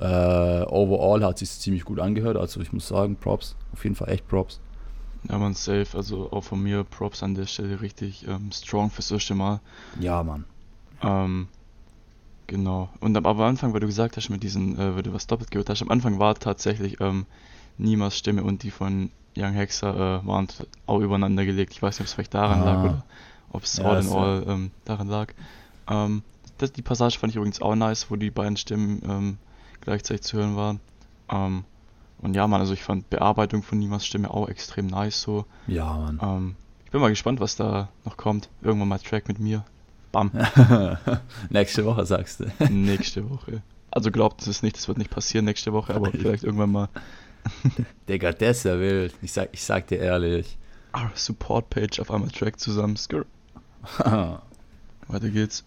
Äh, 0.00 0.64
overall 0.68 1.24
hat 1.24 1.38
sich 1.38 1.50
ziemlich 1.50 1.84
gut 1.84 1.98
angehört, 1.98 2.36
also 2.36 2.60
ich 2.60 2.72
muss 2.72 2.86
sagen, 2.88 3.16
Props, 3.16 3.56
auf 3.72 3.82
jeden 3.84 3.96
Fall 3.96 4.08
echt 4.10 4.28
Props. 4.28 4.60
Ja, 5.28 5.36
man, 5.38 5.54
safe. 5.54 5.88
Also 5.96 6.30
auch 6.30 6.42
von 6.44 6.62
mir 6.62 6.84
Props 6.84 7.22
an 7.24 7.34
der 7.34 7.46
Stelle 7.46 7.80
richtig 7.80 8.26
ähm, 8.28 8.50
strong 8.52 8.90
fürs 8.90 9.10
erste 9.10 9.34
Mal. 9.34 9.60
Ja, 9.98 10.22
Mann. 10.22 10.44
Ähm, 11.02 11.48
genau. 12.46 12.88
Und 13.00 13.16
am, 13.16 13.26
am 13.26 13.40
Anfang, 13.40 13.72
weil 13.72 13.80
du 13.80 13.86
gesagt 13.88 14.16
hast, 14.16 14.28
mit 14.30 14.42
diesen, 14.44 14.78
äh, 14.78 14.94
weil 14.94 15.02
du 15.02 15.12
was 15.12 15.26
doppelt 15.26 15.50
gehört 15.50 15.70
hast, 15.70 15.82
am 15.82 15.90
Anfang 15.90 16.18
war 16.20 16.34
tatsächlich 16.36 17.00
ähm, 17.00 17.26
Nimas 17.78 18.16
Stimme 18.16 18.44
und 18.44 18.62
die 18.62 18.70
von 18.70 19.10
Young 19.36 19.52
Hexer 19.52 20.20
äh, 20.22 20.26
waren 20.26 20.46
auch 20.86 21.00
übereinander 21.00 21.44
gelegt. 21.44 21.72
Ich 21.72 21.82
weiß 21.82 21.96
nicht, 21.96 22.02
ob 22.02 22.06
es 22.06 22.12
vielleicht 22.14 22.34
daran 22.34 22.64
lag 22.64 22.76
Ah. 22.76 22.84
oder 22.84 23.04
ob 23.52 23.64
es 23.64 23.76
Ja, 23.76 23.84
all 23.84 24.00
in 24.04 24.08
all 24.12 24.44
ähm, 24.46 24.70
daran 24.84 25.08
lag. 25.08 25.32
Ähm, 25.88 26.22
das, 26.58 26.72
die 26.72 26.82
Passage 26.82 27.18
fand 27.18 27.32
ich 27.32 27.36
übrigens 27.36 27.60
auch 27.60 27.74
nice, 27.74 28.10
wo 28.10 28.16
die 28.16 28.30
beiden 28.30 28.56
Stimmen 28.56 29.02
ähm, 29.08 29.38
gleichzeitig 29.88 30.22
zu 30.22 30.36
hören 30.36 30.56
waren. 30.56 30.80
Ähm, 31.30 31.64
und 32.20 32.34
ja, 32.34 32.46
man, 32.46 32.60
also 32.60 32.74
ich 32.74 32.82
fand 32.82 33.08
Bearbeitung 33.10 33.62
von 33.62 33.78
Nimas 33.78 34.04
Stimme 34.04 34.30
auch 34.30 34.48
extrem 34.48 34.86
nice 34.86 35.20
so. 35.22 35.46
Ja, 35.66 35.96
Mann. 35.96 36.18
Ähm, 36.22 36.56
ich 36.84 36.90
bin 36.90 37.00
mal 37.00 37.08
gespannt, 37.08 37.40
was 37.40 37.56
da 37.56 37.88
noch 38.04 38.16
kommt. 38.16 38.48
Irgendwann 38.62 38.88
mal 38.88 38.98
Track 38.98 39.28
mit 39.28 39.38
mir. 39.38 39.64
Bam. 40.12 40.30
Nächste 41.50 41.84
Woche 41.84 42.04
sagst 42.06 42.40
du. 42.40 42.64
nächste 42.70 43.28
Woche. 43.28 43.62
Also 43.90 44.10
glaubt 44.10 44.46
es 44.46 44.62
nicht, 44.62 44.76
das 44.76 44.88
wird 44.88 44.98
nicht 44.98 45.10
passieren 45.10 45.44
nächste 45.44 45.72
Woche, 45.72 45.94
aber 45.94 46.10
vielleicht 46.10 46.44
irgendwann 46.44 46.72
mal. 46.72 46.88
Digga, 48.08 48.32
das 48.32 48.58
ist 48.58 48.64
ja 48.64 48.78
wild. 48.78 49.14
Ich 49.22 49.32
sag, 49.32 49.48
ich 49.52 49.62
sag 49.62 49.86
dir 49.86 49.98
ehrlich. 49.98 50.58
Ah, 50.92 51.10
Support-Page 51.14 52.00
auf 52.00 52.10
einmal 52.10 52.30
Track 52.30 52.58
zusammen. 52.58 52.96
Skr. 52.96 53.24
Weiter 55.08 55.28
geht's. 55.30 55.64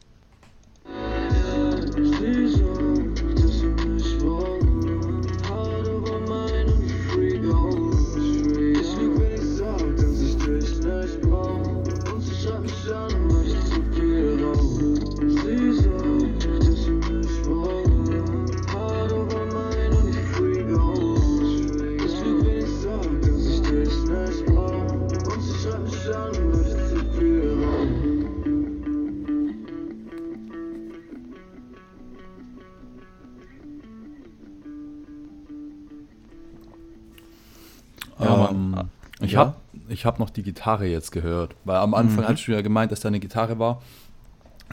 Ich 39.92 40.06
hab 40.06 40.20
noch 40.20 40.30
die 40.30 40.44
Gitarre 40.44 40.86
jetzt 40.88 41.12
gehört. 41.12 41.56
Weil 41.66 41.78
am 41.78 41.94
Anfang 41.94 42.24
Mhm. 42.24 42.28
hattest 42.28 42.48
du 42.48 42.52
ja 42.54 42.62
gemeint, 42.62 42.92
dass 42.92 43.02
da 43.02 43.08
eine 43.10 43.20
Gitarre 43.20 43.60
war. 43.60 43.82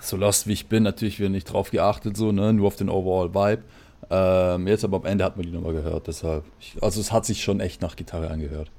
So 0.00 0.16
lost 0.16 0.46
wie 0.46 0.52
ich 0.52 0.68
bin, 0.68 0.84
natürlich 0.84 1.18
wieder 1.18 1.28
nicht 1.28 1.52
drauf 1.52 1.70
geachtet, 1.70 2.16
so, 2.16 2.30
ne? 2.32 2.52
Nur 2.52 2.68
auf 2.68 2.76
den 2.76 2.88
Overall 2.88 3.34
Vibe. 3.34 3.62
Ähm, 4.10 4.68
jetzt 4.68 4.84
aber 4.84 4.98
am 4.98 5.04
Ende 5.06 5.24
hat 5.24 5.36
man 5.36 5.44
die 5.44 5.52
nochmal 5.52 5.72
gehört, 5.72 6.06
deshalb. 6.06 6.44
Ich, 6.60 6.76
also 6.82 7.00
es 7.00 7.12
hat 7.12 7.26
sich 7.26 7.42
schon 7.42 7.60
echt 7.60 7.82
nach 7.82 7.96
Gitarre 7.96 8.30
angehört. 8.30 8.70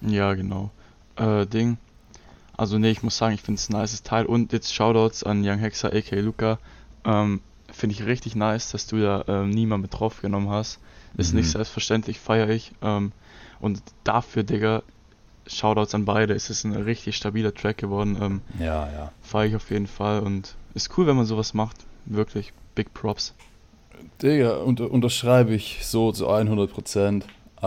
Ja, 0.00 0.34
genau. 0.34 0.70
Äh, 1.16 1.46
Ding. 1.46 1.76
Also 2.56 2.78
nee, 2.78 2.90
ich 2.90 3.02
muss 3.02 3.18
sagen, 3.18 3.34
ich 3.34 3.42
finde 3.42 3.58
es 3.58 3.68
ein 3.68 3.78
nices 3.78 4.02
Teil. 4.02 4.24
Und 4.26 4.52
jetzt 4.52 4.74
Shoutouts 4.74 5.22
an 5.24 5.46
Young 5.46 5.58
Hexer, 5.58 5.88
a.k.a. 5.92 6.20
Luca. 6.20 6.58
Ähm, 7.04 7.40
finde 7.70 7.94
ich 7.94 8.06
richtig 8.06 8.34
nice, 8.34 8.70
dass 8.72 8.86
du 8.86 8.98
da 9.00 9.24
ähm, 9.28 9.50
niemand 9.50 9.82
mit 9.82 9.92
draufgenommen 9.98 10.48
hast. 10.48 10.78
Ist 11.18 11.32
Mhm. 11.34 11.40
nicht 11.40 11.50
selbstverständlich, 11.50 12.18
feiere 12.18 12.48
ich. 12.48 12.72
Ähm, 12.82 13.12
und 13.60 13.82
dafür, 14.04 14.42
Digga, 14.42 14.82
Shoutouts 15.46 15.94
an 15.94 16.04
beide. 16.04 16.34
Es 16.34 16.50
ist 16.50 16.64
ein 16.64 16.72
richtig 16.74 17.16
stabiler 17.16 17.54
Track 17.54 17.78
geworden. 17.78 18.16
Ähm, 18.20 18.40
Ja, 18.58 18.88
ja. 18.90 19.12
feiere 19.22 19.46
ich 19.46 19.56
auf 19.56 19.70
jeden 19.70 19.86
Fall. 19.86 20.20
Und 20.20 20.54
ist 20.74 20.96
cool, 20.98 21.06
wenn 21.06 21.16
man 21.16 21.26
sowas 21.26 21.54
macht. 21.54 21.76
Wirklich. 22.04 22.52
Big 22.74 22.92
Props. 22.94 23.34
Digga, 24.22 24.56
unter, 24.58 24.90
unterschreibe 24.90 25.54
ich 25.54 25.80
so 25.86 26.12
zu 26.12 26.28
100 26.28 26.70
Prozent. 26.72 27.24
Äh, 27.62 27.66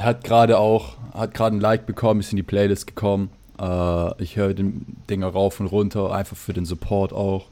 hat 0.00 0.24
gerade 0.24 0.58
auch, 0.58 0.96
hat 1.14 1.34
gerade 1.34 1.56
ein 1.56 1.60
Like 1.60 1.86
bekommen, 1.86 2.20
ist 2.20 2.32
in 2.32 2.36
die 2.36 2.42
Playlist 2.42 2.86
gekommen. 2.86 3.30
Äh, 3.60 4.22
ich 4.22 4.36
höre 4.36 4.54
den 4.54 4.96
Dinger 5.10 5.26
rauf 5.28 5.60
und 5.60 5.66
runter, 5.66 6.12
einfach 6.12 6.36
für 6.36 6.52
den 6.52 6.64
Support 6.64 7.12
auch. 7.12 7.46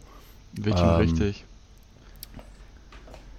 Wirklich 0.52 0.82
Ähm, 0.82 0.88
richtig. 0.96 1.44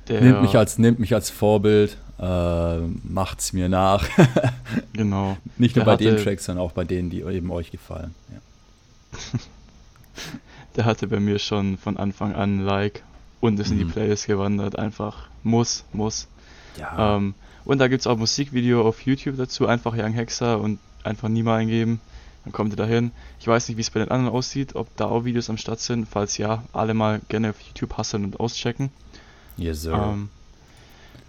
Der, 0.08 0.22
Nimmt 0.22 0.42
mich 0.42 0.58
als, 0.58 0.78
nimmt 0.78 1.00
mich 1.00 1.14
als 1.14 1.30
Vorbild, 1.30 1.98
äh, 2.22 2.78
macht's 3.04 3.52
mir 3.54 3.68
nach. 3.70 4.08
genau. 4.94 5.38
Nicht 5.58 5.76
nur 5.76 5.86
Der 5.86 5.92
bei 5.92 5.98
den 5.98 6.14
hatte- 6.14 6.24
Tracks, 6.24 6.46
sondern 6.46 6.64
auch 6.66 6.72
bei 6.72 6.84
denen, 6.84 7.10
die 7.10 7.22
eben 7.22 7.52
euch 7.52 7.72
gefallen. 7.72 8.14
Ja. 8.32 9.40
Der 10.76 10.86
hatte 10.86 11.08
bei 11.08 11.20
mir 11.20 11.40
schon 11.40 11.78
von 11.78 11.98
Anfang 11.98 12.34
an 12.34 12.60
ein 12.60 12.66
Like 12.66 13.04
und 13.42 13.60
ist 13.60 13.72
in 13.72 13.78
die 13.80 13.86
Mhm. 13.86 13.92
Playlist 13.92 14.28
gewandert. 14.28 14.78
Einfach 14.78 15.28
muss, 15.44 15.84
muss. 15.94 16.28
Ja. 16.78 17.18
Ähm, 17.18 17.34
und 17.66 17.80
da 17.80 17.88
gibt 17.88 18.02
es 18.02 18.08
auch 18.08 18.18
Musikvideo 18.18 18.88
auf 18.88 19.02
YouTube 19.02 19.38
dazu. 19.38 19.68
Einfach 19.68 19.94
Young 19.98 20.14
Hexer 20.14 20.60
und 20.62 20.80
einfach 21.04 21.28
Nima 21.28 21.56
eingeben. 21.58 22.00
Dann 22.46 22.54
kommt 22.54 22.72
ihr 22.74 22.78
dahin. 22.78 23.12
Ich 23.40 23.48
weiß 23.48 23.68
nicht, 23.68 23.78
wie 23.78 23.82
es 23.82 23.90
bei 23.90 24.00
den 24.00 24.10
anderen 24.12 24.34
aussieht, 24.36 24.76
ob 24.76 24.96
da 24.96 25.06
auch 25.06 25.26
Videos 25.26 25.50
am 25.50 25.58
Start 25.58 25.80
sind. 25.80 26.08
Falls 26.10 26.38
ja, 26.38 26.64
alle 26.74 26.94
mal 26.94 27.20
gerne 27.28 27.50
auf 27.50 27.60
YouTube 27.62 27.98
hasseln 27.98 28.24
und 28.26 28.40
auschecken. 28.40 28.90
yes, 29.58 29.82
sir. 29.82 29.94
Ähm, 29.94 30.30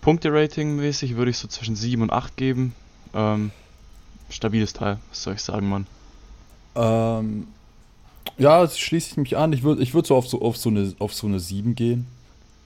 Punkte-Rating-mäßig 0.02 1.16
würde 1.16 1.30
ich 1.30 1.38
so 1.38 1.48
zwischen 1.48 1.74
7 1.76 2.02
und 2.02 2.12
8 2.12 2.36
geben. 2.36 2.74
Ähm, 3.14 3.50
stabiles 4.28 4.74
Teil, 4.74 4.98
was 5.08 5.22
soll 5.22 5.34
ich 5.34 5.42
sagen, 5.42 5.68
Mann. 5.68 5.86
Ähm, 6.74 7.46
ja, 8.38 8.60
das 8.60 8.78
schließe 8.78 9.12
ich 9.12 9.16
mich 9.16 9.36
an. 9.36 9.52
Ich 9.52 9.62
würde 9.62 9.82
ich 9.82 9.94
würd 9.94 10.06
so 10.06 10.16
auf 10.16 10.28
so 10.28 10.40
auf 10.42 10.56
so 10.56 10.70
eine 10.70 10.94
auf 10.98 11.14
so 11.14 11.26
eine 11.26 11.40
7 11.40 11.74
gehen. 11.74 12.06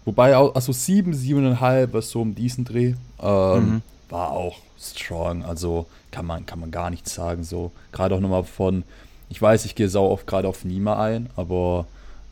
Wobei 0.04 0.36
also 0.36 0.72
7, 0.72 1.12
7,5, 1.12 1.92
was 1.92 2.10
so 2.10 2.20
um 2.22 2.34
diesen 2.34 2.64
Dreh. 2.64 2.94
Ähm, 3.20 3.64
Mhm. 3.64 3.82
War 4.08 4.30
auch 4.30 4.58
strong. 4.80 5.44
Also 5.44 5.86
kann 6.12 6.26
man, 6.26 6.46
kann 6.46 6.60
man 6.60 6.70
gar 6.70 6.90
nichts 6.90 7.12
sagen. 7.14 7.42
So. 7.42 7.72
Gerade 7.90 8.14
auch 8.14 8.20
nochmal 8.20 8.44
von, 8.44 8.84
ich 9.28 9.42
weiß, 9.42 9.64
ich 9.64 9.74
gehe 9.74 9.88
sau 9.88 10.08
oft 10.08 10.26
gerade 10.28 10.46
auf 10.46 10.64
Nima 10.64 11.02
ein, 11.02 11.28
aber 11.34 11.86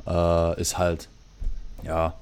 äh, 0.07 0.61
ist 0.61 0.79
halt, 0.79 1.09
ja, 1.83 2.15